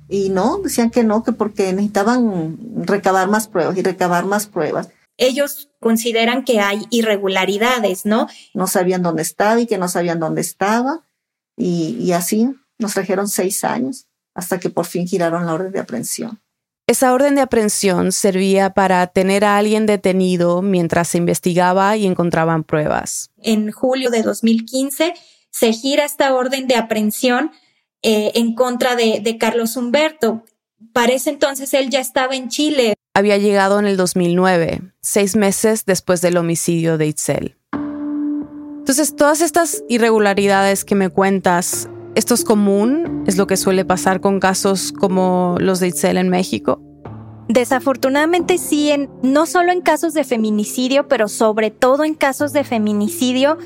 y 0.09 0.31
no, 0.31 0.59
decían 0.59 0.90
que 0.90 1.05
no, 1.05 1.22
que 1.22 1.33
porque 1.33 1.74
necesitaban 1.74 2.57
recabar 2.87 3.29
más 3.29 3.48
pruebas 3.48 3.77
y 3.77 3.83
recabar 3.83 4.24
más 4.24 4.46
pruebas. 4.46 4.88
Ellos 5.18 5.68
consideran 5.79 6.42
que 6.42 6.61
hay 6.61 6.87
irregularidades, 6.88 8.07
¿no? 8.07 8.29
No 8.55 8.66
sabían 8.66 9.03
dónde 9.03 9.22
estaba 9.22 9.61
y 9.61 9.66
que 9.66 9.77
no 9.77 9.88
sabían 9.88 10.20
dónde 10.20 10.40
estaba 10.40 11.05
y, 11.55 11.98
y 12.00 12.12
así 12.12 12.48
nos 12.79 12.94
trajeron 12.94 13.29
seis 13.29 13.62
años 13.62 14.07
hasta 14.35 14.59
que 14.59 14.70
por 14.70 14.87
fin 14.87 15.07
giraron 15.07 15.44
la 15.44 15.53
orden 15.53 15.70
de 15.70 15.81
aprehensión. 15.81 16.40
Esa 16.86 17.14
orden 17.14 17.34
de 17.34 17.40
aprehensión 17.40 18.12
servía 18.12 18.74
para 18.74 19.06
tener 19.06 19.44
a 19.46 19.56
alguien 19.56 19.86
detenido 19.86 20.60
mientras 20.60 21.08
se 21.08 21.18
investigaba 21.18 21.96
y 21.96 22.04
encontraban 22.04 22.62
pruebas. 22.62 23.30
En 23.42 23.72
julio 23.72 24.10
de 24.10 24.22
2015 24.22 25.14
se 25.50 25.72
gira 25.72 26.04
esta 26.04 26.34
orden 26.34 26.66
de 26.66 26.76
aprehensión 26.76 27.52
eh, 28.02 28.32
en 28.34 28.54
contra 28.54 28.96
de, 28.96 29.20
de 29.22 29.38
Carlos 29.38 29.78
Humberto. 29.78 30.44
Para 30.92 31.14
ese 31.14 31.30
entonces 31.30 31.72
él 31.72 31.88
ya 31.88 32.00
estaba 32.00 32.36
en 32.36 32.50
Chile. 32.50 32.94
Había 33.14 33.38
llegado 33.38 33.78
en 33.78 33.86
el 33.86 33.96
2009, 33.96 34.82
seis 35.00 35.36
meses 35.36 35.86
después 35.86 36.20
del 36.20 36.36
homicidio 36.36 36.98
de 36.98 37.06
Itzel. 37.06 37.56
Entonces, 38.84 39.16
todas 39.16 39.40
estas 39.40 39.82
irregularidades 39.88 40.84
que 40.84 40.94
me 40.94 41.08
cuentas, 41.08 41.88
¿Esto 42.14 42.35
es 42.35 42.44
común? 42.44 43.24
¿Es 43.27 43.37
lo 43.37 43.48
que 43.48 43.57
suele 43.57 43.85
pasar 43.85 44.20
con 44.20 44.38
casos 44.38 44.92
como 44.92 45.57
los 45.59 45.81
de 45.81 45.88
Itzel 45.88 46.16
en 46.16 46.29
México? 46.29 46.81
Desafortunadamente 47.48 48.57
sí, 48.59 48.90
en, 48.90 49.11
no 49.22 49.46
solo 49.46 49.72
en 49.72 49.81
casos 49.81 50.14
de 50.14 50.22
feminicidio, 50.22 51.09
pero 51.09 51.27
sobre 51.29 51.70
todo 51.72 52.05
en 52.05 52.14
casos 52.14 52.53
de 52.53 52.62
feminicidio, 52.62 53.59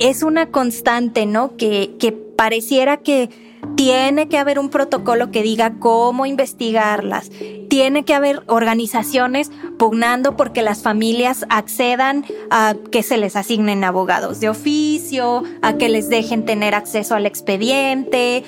es 0.00 0.22
una 0.22 0.50
constante, 0.50 1.24
¿no? 1.24 1.56
Que, 1.56 1.96
que 1.98 2.12
pareciera 2.12 2.98
que 2.98 3.30
tiene 3.74 4.28
que 4.28 4.38
haber 4.38 4.58
un 4.58 4.68
protocolo 4.68 5.30
que 5.30 5.42
diga 5.42 5.74
cómo 5.78 6.26
investigarlas. 6.26 7.30
Tiene 7.68 8.04
que 8.04 8.14
haber 8.14 8.42
organizaciones 8.46 9.50
pugnando 9.78 10.36
porque 10.36 10.62
las 10.62 10.82
familias 10.82 11.44
accedan 11.48 12.24
a 12.50 12.74
que 12.92 13.02
se 13.02 13.16
les 13.16 13.36
asignen 13.36 13.84
abogados 13.84 14.40
de 14.40 14.48
oficio, 14.48 15.42
a 15.62 15.74
que 15.74 15.88
les 15.88 16.08
dejen 16.08 16.44
tener 16.44 16.74
acceso 16.74 17.14
al 17.14 17.26
expediente. 17.26 18.44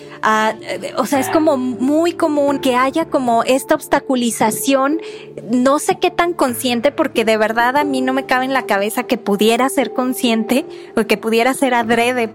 o 0.96 1.06
sea, 1.06 1.20
es 1.20 1.28
como 1.28 1.56
muy 1.56 2.12
común 2.12 2.58
que 2.58 2.76
haya 2.76 3.06
como 3.06 3.42
esta 3.42 3.74
obstaculización. 3.74 5.00
No 5.50 5.78
sé 5.78 5.98
qué 5.98 6.10
tan 6.10 6.32
consciente 6.32 6.92
porque 6.92 7.24
de 7.24 7.36
verdad 7.36 7.76
a 7.76 7.84
mí 7.84 8.00
no 8.00 8.12
me 8.12 8.26
cabe 8.26 8.44
en 8.44 8.52
la 8.52 8.66
cabeza 8.66 9.04
que 9.04 9.18
pudiera 9.18 9.68
ser 9.68 9.92
consciente 9.92 10.66
o 10.96 11.06
que 11.06 11.16
pudiera 11.16 11.54
ser 11.54 11.74
adrede 11.74 12.34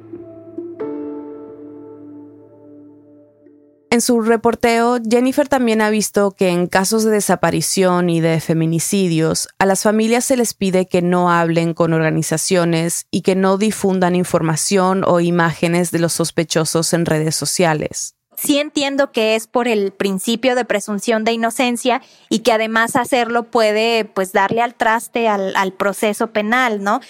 En 3.91 3.99
su 3.99 4.21
reporteo, 4.21 4.99
Jennifer 5.05 5.49
también 5.49 5.81
ha 5.81 5.89
visto 5.89 6.31
que 6.31 6.47
en 6.47 6.67
casos 6.67 7.03
de 7.03 7.11
desaparición 7.11 8.09
y 8.09 8.21
de 8.21 8.39
feminicidios, 8.39 9.49
a 9.59 9.65
las 9.65 9.83
familias 9.83 10.23
se 10.23 10.37
les 10.37 10.53
pide 10.53 10.87
que 10.87 11.01
no 11.01 11.29
hablen 11.29 11.73
con 11.73 11.91
organizaciones 11.91 13.05
y 13.11 13.21
que 13.21 13.35
no 13.35 13.57
difundan 13.57 14.15
información 14.15 15.03
o 15.05 15.19
imágenes 15.19 15.91
de 15.91 15.99
los 15.99 16.13
sospechosos 16.13 16.93
en 16.93 17.05
redes 17.05 17.35
sociales. 17.35 18.15
Sí 18.37 18.59
entiendo 18.59 19.11
que 19.11 19.35
es 19.35 19.47
por 19.47 19.67
el 19.67 19.91
principio 19.91 20.55
de 20.55 20.63
presunción 20.63 21.25
de 21.25 21.33
inocencia 21.33 22.01
y 22.29 22.39
que 22.39 22.53
además 22.53 22.95
hacerlo 22.95 23.51
puede 23.51 24.05
pues 24.05 24.31
darle 24.31 24.61
al 24.61 24.73
traste 24.73 25.27
al, 25.27 25.53
al 25.57 25.73
proceso 25.73 26.27
penal, 26.27 26.81
¿no? 26.81 27.01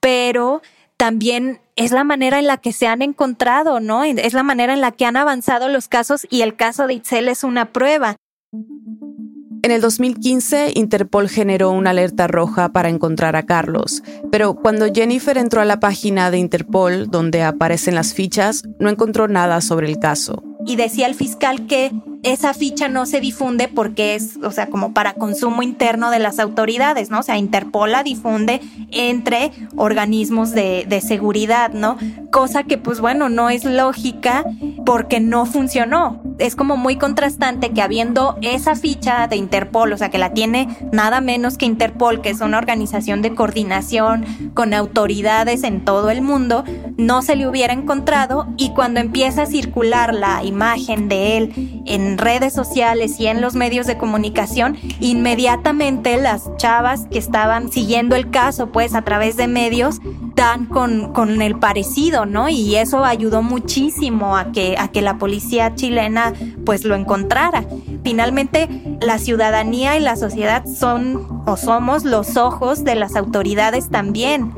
Pero 0.00 0.62
también 1.02 1.58
es 1.74 1.90
la 1.90 2.04
manera 2.04 2.38
en 2.38 2.46
la 2.46 2.58
que 2.58 2.72
se 2.72 2.86
han 2.86 3.02
encontrado, 3.02 3.80
¿no? 3.80 4.04
Es 4.04 4.34
la 4.34 4.44
manera 4.44 4.72
en 4.72 4.80
la 4.80 4.92
que 4.92 5.04
han 5.04 5.16
avanzado 5.16 5.68
los 5.68 5.88
casos 5.88 6.28
y 6.30 6.42
el 6.42 6.54
caso 6.54 6.86
de 6.86 6.94
Itzel 6.94 7.26
es 7.26 7.42
una 7.42 7.72
prueba. 7.72 8.14
En 8.52 9.72
el 9.72 9.80
2015, 9.80 10.74
Interpol 10.76 11.28
generó 11.28 11.72
una 11.72 11.90
alerta 11.90 12.28
roja 12.28 12.68
para 12.68 12.88
encontrar 12.88 13.34
a 13.34 13.42
Carlos, 13.42 14.04
pero 14.30 14.54
cuando 14.54 14.92
Jennifer 14.94 15.36
entró 15.38 15.60
a 15.60 15.64
la 15.64 15.80
página 15.80 16.30
de 16.30 16.38
Interpol, 16.38 17.10
donde 17.10 17.42
aparecen 17.42 17.96
las 17.96 18.14
fichas, 18.14 18.62
no 18.78 18.88
encontró 18.88 19.26
nada 19.26 19.60
sobre 19.60 19.88
el 19.88 19.98
caso. 19.98 20.44
Y 20.64 20.76
decía 20.76 21.08
el 21.08 21.16
fiscal 21.16 21.66
que 21.66 21.90
esa 22.22 22.54
ficha 22.54 22.88
no 22.88 23.04
se 23.06 23.20
difunde 23.20 23.68
porque 23.68 24.14
es, 24.14 24.38
o 24.42 24.50
sea, 24.52 24.68
como 24.68 24.94
para 24.94 25.14
consumo 25.14 25.62
interno 25.62 26.10
de 26.10 26.20
las 26.20 26.38
autoridades, 26.38 27.10
¿no? 27.10 27.20
O 27.20 27.22
sea, 27.22 27.36
Interpol 27.36 27.92
la 27.92 28.02
difunde 28.02 28.60
entre 28.90 29.50
organismos 29.76 30.52
de, 30.52 30.86
de 30.88 31.00
seguridad, 31.00 31.72
¿no? 31.72 31.96
Cosa 32.30 32.62
que, 32.62 32.78
pues 32.78 33.00
bueno, 33.00 33.28
no 33.28 33.50
es 33.50 33.64
lógica 33.64 34.44
porque 34.86 35.20
no 35.20 35.46
funcionó. 35.46 36.22
Es 36.38 36.54
como 36.54 36.76
muy 36.76 36.96
contrastante 36.96 37.70
que 37.70 37.82
habiendo 37.82 38.38
esa 38.40 38.76
ficha 38.76 39.26
de 39.26 39.36
Interpol, 39.36 39.92
o 39.92 39.98
sea, 39.98 40.10
que 40.10 40.18
la 40.18 40.32
tiene 40.32 40.68
nada 40.92 41.20
menos 41.20 41.58
que 41.58 41.66
Interpol, 41.66 42.20
que 42.20 42.30
es 42.30 42.40
una 42.40 42.58
organización 42.58 43.22
de 43.22 43.34
coordinación 43.34 44.24
con 44.54 44.74
autoridades 44.74 45.64
en 45.64 45.84
todo 45.84 46.10
el 46.10 46.22
mundo, 46.22 46.64
no 46.96 47.22
se 47.22 47.36
le 47.36 47.48
hubiera 47.48 47.72
encontrado 47.72 48.46
y 48.56 48.70
cuando 48.70 49.00
empieza 49.00 49.42
a 49.42 49.46
circular 49.46 50.14
la 50.14 50.44
imagen 50.44 51.08
de 51.08 51.36
él 51.36 51.82
en 51.86 52.11
redes 52.18 52.52
sociales 52.52 53.18
y 53.18 53.26
en 53.26 53.40
los 53.40 53.54
medios 53.54 53.86
de 53.86 53.98
comunicación, 53.98 54.76
inmediatamente 55.00 56.16
las 56.16 56.54
chavas 56.56 57.06
que 57.10 57.18
estaban 57.18 57.70
siguiendo 57.70 58.16
el 58.16 58.30
caso, 58.30 58.68
pues 58.68 58.94
a 58.94 59.02
través 59.02 59.36
de 59.36 59.48
medios, 59.48 60.00
dan 60.34 60.66
con, 60.66 61.12
con 61.12 61.42
el 61.42 61.58
parecido, 61.58 62.26
¿no? 62.26 62.48
Y 62.48 62.76
eso 62.76 63.04
ayudó 63.04 63.42
muchísimo 63.42 64.36
a 64.36 64.52
que, 64.52 64.76
a 64.78 64.88
que 64.88 65.02
la 65.02 65.18
policía 65.18 65.74
chilena 65.74 66.32
pues 66.64 66.84
lo 66.84 66.94
encontrara. 66.94 67.64
Finalmente, 68.02 68.68
la 69.00 69.18
ciudadanía 69.18 69.96
y 69.96 70.00
la 70.00 70.16
sociedad 70.16 70.64
son 70.66 71.42
o 71.46 71.56
somos 71.56 72.04
los 72.04 72.36
ojos 72.36 72.84
de 72.84 72.94
las 72.94 73.16
autoridades 73.16 73.90
también. 73.90 74.52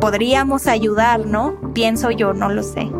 Podríamos 0.00 0.66
ayudar, 0.66 1.26
¿no? 1.26 1.54
Pienso 1.72 2.10
yo, 2.10 2.32
no 2.32 2.48
lo 2.48 2.62
sé. 2.62 2.90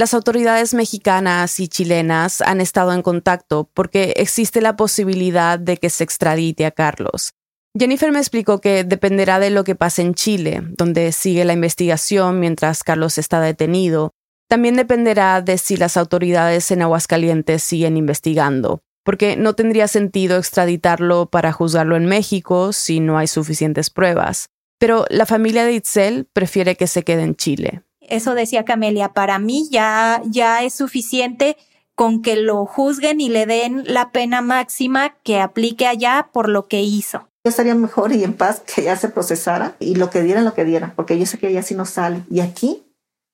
Las 0.00 0.14
autoridades 0.14 0.72
mexicanas 0.72 1.60
y 1.60 1.68
chilenas 1.68 2.40
han 2.40 2.62
estado 2.62 2.94
en 2.94 3.02
contacto 3.02 3.68
porque 3.74 4.14
existe 4.16 4.62
la 4.62 4.74
posibilidad 4.74 5.58
de 5.58 5.76
que 5.76 5.90
se 5.90 6.04
extradite 6.04 6.64
a 6.64 6.70
Carlos. 6.70 7.34
Jennifer 7.78 8.10
me 8.10 8.18
explicó 8.18 8.62
que 8.62 8.82
dependerá 8.82 9.38
de 9.38 9.50
lo 9.50 9.62
que 9.62 9.74
pase 9.74 10.00
en 10.00 10.14
Chile, 10.14 10.62
donde 10.70 11.12
sigue 11.12 11.44
la 11.44 11.52
investigación 11.52 12.40
mientras 12.40 12.82
Carlos 12.82 13.18
está 13.18 13.42
detenido. 13.42 14.12
También 14.48 14.74
dependerá 14.74 15.42
de 15.42 15.58
si 15.58 15.76
las 15.76 15.98
autoridades 15.98 16.70
en 16.70 16.80
Aguascalientes 16.80 17.62
siguen 17.62 17.98
investigando, 17.98 18.80
porque 19.04 19.36
no 19.36 19.52
tendría 19.52 19.86
sentido 19.86 20.38
extraditarlo 20.38 21.26
para 21.26 21.52
juzgarlo 21.52 21.96
en 21.96 22.06
México 22.06 22.72
si 22.72 23.00
no 23.00 23.18
hay 23.18 23.26
suficientes 23.26 23.90
pruebas. 23.90 24.46
Pero 24.78 25.04
la 25.10 25.26
familia 25.26 25.66
de 25.66 25.74
Itzel 25.74 26.26
prefiere 26.32 26.76
que 26.76 26.86
se 26.86 27.02
quede 27.02 27.24
en 27.24 27.34
Chile 27.36 27.82
eso 28.10 28.34
decía 28.34 28.64
Camelia, 28.64 29.12
para 29.12 29.38
mí 29.38 29.68
ya, 29.70 30.22
ya 30.26 30.62
es 30.62 30.74
suficiente 30.74 31.56
con 31.94 32.22
que 32.22 32.36
lo 32.36 32.66
juzguen 32.66 33.20
y 33.20 33.28
le 33.28 33.46
den 33.46 33.84
la 33.86 34.10
pena 34.10 34.40
máxima 34.40 35.14
que 35.22 35.40
aplique 35.40 35.86
allá 35.86 36.30
por 36.32 36.48
lo 36.48 36.66
que 36.66 36.82
hizo. 36.82 37.28
Yo 37.44 37.48
estaría 37.48 37.74
mejor 37.74 38.12
y 38.12 38.22
en 38.24 38.34
paz 38.34 38.60
que 38.60 38.82
ya 38.82 38.96
se 38.96 39.08
procesara 39.08 39.76
y 39.80 39.94
lo 39.94 40.10
que 40.10 40.22
dieran, 40.22 40.44
lo 40.44 40.54
que 40.54 40.64
dieran, 40.64 40.92
porque 40.94 41.18
yo 41.18 41.26
sé 41.26 41.38
que 41.38 41.46
allá 41.46 41.62
sí 41.62 41.74
no 41.74 41.86
sale. 41.86 42.22
Y 42.30 42.40
aquí 42.40 42.82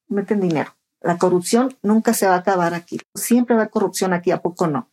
meten 0.08 0.40
dinero. 0.40 0.76
La 1.00 1.18
corrupción 1.18 1.76
nunca 1.82 2.14
se 2.14 2.26
va 2.26 2.34
a 2.34 2.38
acabar 2.38 2.74
aquí. 2.74 3.00
Siempre 3.14 3.54
va 3.54 3.60
a 3.60 3.62
haber 3.64 3.72
corrupción 3.72 4.12
aquí, 4.12 4.30
¿a 4.30 4.42
poco 4.42 4.66
no? 4.66 4.88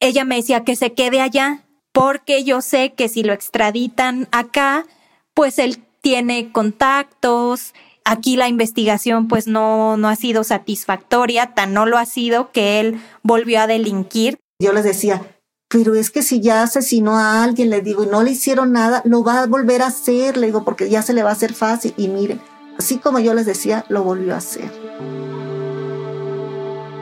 Ella 0.00 0.24
me 0.24 0.36
decía 0.36 0.64
que 0.64 0.76
se 0.76 0.92
quede 0.92 1.20
allá 1.20 1.62
porque 1.92 2.42
yo 2.42 2.60
sé 2.60 2.92
que 2.94 3.08
si 3.08 3.22
lo 3.22 3.32
extraditan 3.32 4.26
acá, 4.32 4.86
pues 5.34 5.58
él 5.58 5.84
tiene 6.00 6.50
contactos. 6.50 7.74
Aquí 8.04 8.36
la 8.36 8.48
investigación 8.48 9.28
pues 9.28 9.46
no, 9.46 9.96
no 9.96 10.08
ha 10.08 10.16
sido 10.16 10.44
satisfactoria, 10.44 11.54
tan 11.54 11.72
no 11.72 11.86
lo 11.86 11.98
ha 11.98 12.06
sido 12.06 12.50
que 12.50 12.80
él 12.80 13.00
volvió 13.22 13.60
a 13.60 13.66
delinquir. 13.66 14.38
Yo 14.58 14.72
les 14.72 14.84
decía, 14.84 15.22
pero 15.68 15.94
es 15.94 16.10
que 16.10 16.22
si 16.22 16.40
ya 16.40 16.62
asesinó 16.62 17.16
a 17.16 17.42
alguien, 17.42 17.70
le 17.70 17.80
digo, 17.80 18.04
y 18.04 18.06
no 18.06 18.22
le 18.22 18.32
hicieron 18.32 18.72
nada, 18.72 19.02
lo 19.04 19.24
va 19.24 19.42
a 19.42 19.46
volver 19.46 19.82
a 19.82 19.86
hacer, 19.86 20.36
le 20.36 20.48
digo, 20.48 20.64
porque 20.64 20.90
ya 20.90 21.00
se 21.00 21.14
le 21.14 21.22
va 21.22 21.30
a 21.30 21.32
hacer 21.32 21.54
fácil. 21.54 21.94
Y 21.96 22.08
miren, 22.08 22.40
así 22.78 22.98
como 22.98 23.20
yo 23.20 23.32
les 23.34 23.46
decía, 23.46 23.84
lo 23.88 24.02
volvió 24.02 24.34
a 24.34 24.38
hacer. 24.38 24.70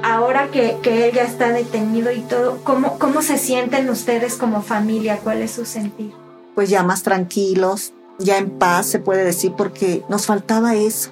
Ahora 0.03 0.51
que, 0.51 0.79
que 0.83 1.09
él 1.09 1.15
ya 1.15 1.25
está 1.25 1.51
detenido 1.51 2.13
y 2.13 2.21
todo, 2.21 2.63
¿cómo, 2.63 2.99
¿cómo 2.99 3.23
se 3.23 3.39
sienten 3.39 3.91
ustedes 3.91 4.37
como 4.37 4.63
familia? 4.63 5.19
¿Cuál 5.23 5.43
es 5.43 5.51
su 5.51 5.65
sentir? 5.65 6.13
Pues 6.55 6.71
ya 6.71 6.83
más 6.83 7.03
tranquilos, 7.03 7.93
ya 8.21 8.39
en 8.39 8.51
paz 8.51 8.87
se 8.87 8.99
puede 8.99 9.25
decir, 9.25 9.53
porque 9.57 10.03
nos 10.09 10.27
faltaba 10.27 10.75
eso 10.75 11.11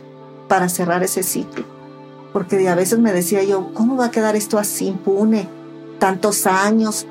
para 0.48 0.68
cerrar 0.68 1.02
ese 1.02 1.22
ciclo. 1.22 1.64
Porque 2.32 2.68
a 2.68 2.74
veces 2.74 2.98
me 2.98 3.12
decía 3.12 3.42
yo, 3.42 3.72
¿cómo 3.74 3.96
va 3.96 4.06
a 4.06 4.10
quedar 4.10 4.36
esto 4.36 4.58
así 4.58 4.86
impune? 4.86 5.48
Tantos 5.98 6.46
años. 6.46 7.06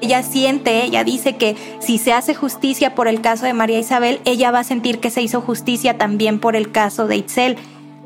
Ella 0.00 0.22
siente, 0.22 0.84
ella 0.84 1.04
dice 1.04 1.36
que 1.36 1.56
si 1.80 1.98
se 1.98 2.12
hace 2.12 2.34
justicia 2.34 2.94
por 2.94 3.08
el 3.08 3.20
caso 3.20 3.44
de 3.44 3.52
María 3.52 3.78
Isabel, 3.78 4.20
ella 4.24 4.50
va 4.50 4.60
a 4.60 4.64
sentir 4.64 4.98
que 4.98 5.10
se 5.10 5.22
hizo 5.22 5.40
justicia 5.40 5.98
también 5.98 6.40
por 6.40 6.56
el 6.56 6.72
caso 6.72 7.06
de 7.06 7.16
Itzel. 7.16 7.56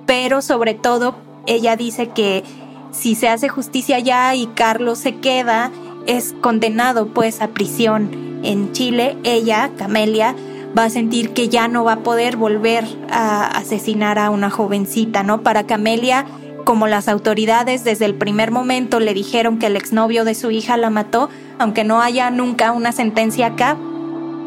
Pero 0.06 0.42
sobre 0.42 0.74
todo, 0.74 1.14
ella 1.46 1.76
dice 1.76 2.08
que 2.08 2.42
si 2.90 3.14
se 3.14 3.28
hace 3.28 3.48
justicia 3.48 3.98
ya 3.98 4.34
y 4.34 4.46
Carlos 4.48 4.98
se 4.98 5.16
queda, 5.16 5.70
es 6.06 6.34
condenado 6.40 7.08
pues 7.08 7.40
a 7.40 7.48
prisión 7.48 8.40
en 8.42 8.72
Chile. 8.72 9.16
Ella, 9.24 9.70
Camelia, 9.76 10.34
va 10.76 10.84
a 10.84 10.90
sentir 10.90 11.32
que 11.32 11.48
ya 11.48 11.68
no 11.68 11.84
va 11.84 11.92
a 11.92 12.00
poder 12.00 12.36
volver 12.36 12.84
a 13.10 13.46
asesinar 13.46 14.18
a 14.18 14.30
una 14.30 14.50
jovencita, 14.50 15.22
¿no? 15.22 15.42
Para 15.42 15.64
Camelia, 15.66 16.26
como 16.64 16.86
las 16.86 17.08
autoridades 17.08 17.84
desde 17.84 18.06
el 18.06 18.14
primer 18.14 18.50
momento 18.50 18.98
le 18.98 19.14
dijeron 19.14 19.58
que 19.58 19.66
el 19.66 19.76
exnovio 19.76 20.24
de 20.24 20.34
su 20.34 20.50
hija 20.50 20.76
la 20.76 20.90
mató, 20.90 21.28
aunque 21.58 21.84
no 21.84 22.00
haya 22.00 22.30
nunca 22.30 22.72
una 22.72 22.92
sentencia 22.92 23.46
acá, 23.48 23.76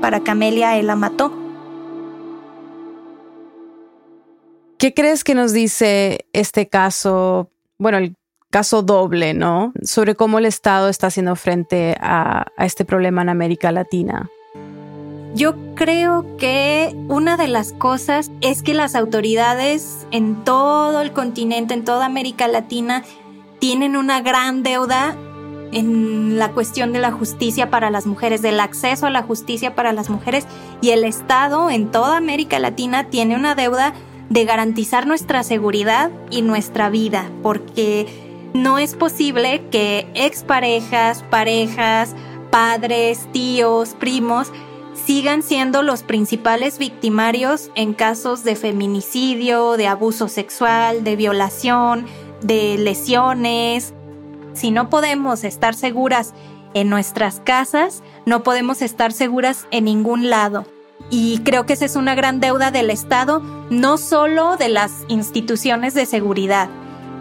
para 0.02 0.22
Camelia 0.22 0.78
él 0.78 0.88
la 0.88 0.96
mató. 0.96 1.32
¿Qué 4.78 4.94
crees 4.94 5.24
que 5.24 5.34
nos 5.34 5.54
dice 5.54 6.28
este 6.34 6.68
caso, 6.68 7.50
bueno, 7.80 7.98
el 7.98 8.16
caso 8.52 8.84
doble, 8.84 9.34
¿no? 9.34 9.74
Sobre 9.82 10.16
cómo 10.16 10.38
el 10.38 10.46
Estado 10.46 10.90
está 10.90 11.08
haciendo 11.08 11.36
frente 11.36 11.98
a, 12.00 12.46
a 12.56 12.66
este 12.66 12.86
problema 12.86 13.24
en 13.24 13.30
América 13.30 13.72
Latina. 13.72 14.30
Yo 15.38 15.54
creo 15.76 16.36
que 16.38 16.96
una 17.10 17.38
de 17.38 17.48
las 17.48 17.72
cosas 17.72 18.32
es 18.42 18.64
que 18.64 18.74
las 18.74 18.96
autoridades 18.96 20.08
en 20.10 20.44
todo 20.44 21.00
el 21.00 21.12
continente, 21.12 21.76
en 21.76 21.86
toda 21.86 22.08
América 22.08 22.48
Latina, 22.48 23.04
tienen 23.60 23.96
una 23.96 24.22
gran 24.22 24.64
deuda 24.64 25.16
en 25.72 26.40
la 26.40 26.54
cuestión 26.54 26.92
de 26.92 26.98
la 26.98 27.12
justicia 27.12 27.70
para 27.70 27.92
las 27.92 28.08
mujeres, 28.08 28.42
del 28.42 28.60
acceso 28.60 29.06
a 29.06 29.12
la 29.12 29.22
justicia 29.22 29.76
para 29.76 29.94
las 29.94 30.10
mujeres 30.10 30.48
y 30.82 30.90
el 30.90 31.04
Estado 31.04 31.70
en 31.70 31.92
toda 31.92 32.18
América 32.18 32.58
Latina 32.58 33.04
tiene 33.12 33.36
una 33.36 33.54
deuda 33.54 33.94
de 34.30 34.44
garantizar 34.44 35.06
nuestra 35.06 35.44
seguridad 35.44 36.10
y 36.32 36.42
nuestra 36.42 36.90
vida, 36.90 37.30
porque 37.44 38.08
no 38.56 38.80
es 38.80 38.96
posible 38.96 39.62
que 39.70 40.08
exparejas, 40.16 41.22
parejas, 41.30 42.16
padres, 42.50 43.28
tíos, 43.32 43.96
primos 44.00 44.52
sigan 45.08 45.42
siendo 45.42 45.84
los 45.84 46.04
principales 46.04 46.78
victimarios 46.78 47.72
en 47.76 47.94
casos 47.94 48.44
de 48.44 48.58
feminicidio, 48.58 49.78
de 49.78 49.88
abuso 49.88 50.28
sexual, 50.28 51.06
de 51.06 51.16
violación, 51.16 52.06
de 52.42 52.78
lesiones. 52.78 53.94
Si 54.52 54.70
no 54.70 54.90
podemos 54.90 55.46
estar 55.46 55.76
seguras 55.76 56.34
en 56.74 56.90
nuestras 56.90 57.40
casas, 57.40 58.04
no 58.26 58.44
podemos 58.44 58.82
estar 58.82 59.14
seguras 59.14 59.66
en 59.72 59.86
ningún 59.86 60.30
lado. 60.30 60.66
Y 61.10 61.40
creo 61.40 61.66
que 61.66 61.72
esa 61.72 61.86
es 61.86 61.96
una 61.96 62.14
gran 62.14 62.42
deuda 62.42 62.70
del 62.72 62.90
Estado, 62.90 63.42
no 63.70 63.98
solo 63.98 64.58
de 64.58 64.68
las 64.68 65.06
instituciones 65.08 65.94
de 65.94 66.06
seguridad. 66.06 66.68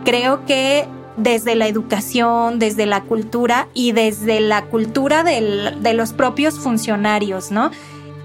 Creo 0.05 0.45
que 0.45 0.89
desde 1.17 1.55
la 1.55 1.67
educación, 1.67 2.59
desde 2.59 2.87
la 2.87 3.03
cultura 3.03 3.69
y 3.75 3.93
desde 3.93 4.41
la 4.41 4.67
cultura 4.67 5.25
de 5.25 5.93
los 5.95 6.13
propios 6.13 6.59
funcionarios, 6.59 7.51
¿no? 7.51 7.71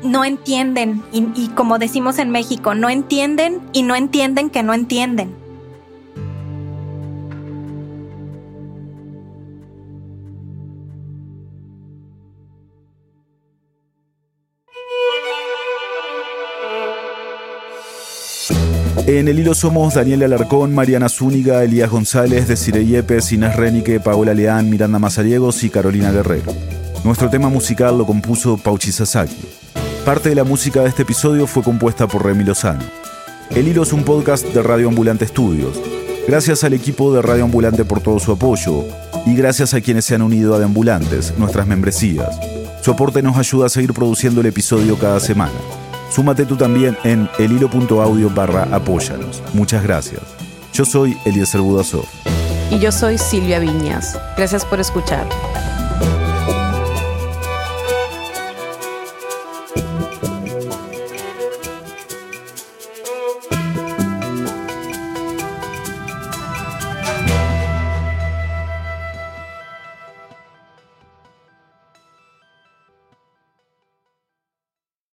No 0.03 0.25
entienden, 0.25 1.03
y, 1.11 1.27
y 1.35 1.49
como 1.49 1.77
decimos 1.77 2.17
en 2.17 2.31
México, 2.31 2.73
no 2.73 2.89
entienden 2.89 3.61
y 3.71 3.83
no 3.83 3.95
entienden 3.95 4.49
que 4.49 4.63
no 4.63 4.73
entienden. 4.73 5.40
En 19.07 19.27
el 19.27 19.39
hilo 19.39 19.55
somos 19.55 19.95
Daniel 19.95 20.23
Alarcón, 20.23 20.75
Mariana 20.75 21.09
Zúñiga, 21.09 21.63
Elías 21.63 21.89
González, 21.89 22.47
Desiree 22.47 22.85
Yepes, 22.85 23.31
Inés 23.31 23.55
Renique, 23.55 23.99
Paola 23.99 24.33
Leán, 24.35 24.69
Miranda 24.69 24.99
Mazariegos 24.99 25.63
y 25.63 25.71
Carolina 25.71 26.11
Guerrero. 26.11 26.53
Nuestro 27.03 27.29
tema 27.29 27.49
musical 27.49 27.97
lo 27.97 28.05
compuso 28.05 28.57
Pauchi 28.57 28.91
Sasaki. 28.91 29.35
Parte 30.05 30.29
de 30.29 30.35
la 30.35 30.43
música 30.43 30.81
de 30.81 30.89
este 30.89 31.01
episodio 31.01 31.47
fue 31.47 31.63
compuesta 31.63 32.07
por 32.07 32.23
Remy 32.23 32.43
Lozano. 32.43 32.83
El 33.49 33.67
hilo 33.67 33.83
es 33.83 33.91
un 33.91 34.03
podcast 34.03 34.45
de 34.45 34.61
Radio 34.61 34.87
Ambulante 34.87 35.25
Estudios. 35.25 35.81
Gracias 36.27 36.63
al 36.63 36.73
equipo 36.73 37.11
de 37.11 37.23
Radio 37.23 37.45
Ambulante 37.45 37.83
por 37.83 38.01
todo 38.01 38.19
su 38.19 38.31
apoyo 38.31 38.85
y 39.25 39.35
gracias 39.35 39.73
a 39.73 39.81
quienes 39.81 40.05
se 40.05 40.13
han 40.13 40.21
unido 40.21 40.53
a 40.53 40.59
De 40.59 40.65
Ambulantes, 40.65 41.33
nuestras 41.39 41.65
membresías. 41.65 42.29
Su 42.81 42.91
aporte 42.91 43.23
nos 43.23 43.35
ayuda 43.37 43.65
a 43.65 43.69
seguir 43.69 43.93
produciendo 43.93 44.41
el 44.41 44.47
episodio 44.47 44.97
cada 44.97 45.19
semana. 45.19 45.53
Súmate 46.11 46.45
tú 46.45 46.57
también 46.57 46.97
en 47.05 47.29
elhilo.audio 47.39 48.29
barra 48.29 48.67
apóyanos. 48.71 49.41
Muchas 49.53 49.81
gracias. 49.81 50.21
Yo 50.73 50.83
soy 50.83 51.17
Eliezer 51.25 51.61
Budasov. 51.61 52.05
Y 52.69 52.79
yo 52.79 52.91
soy 52.91 53.17
Silvia 53.17 53.59
Viñas. 53.59 54.19
Gracias 54.35 54.65
por 54.65 54.79
escuchar. 54.81 55.25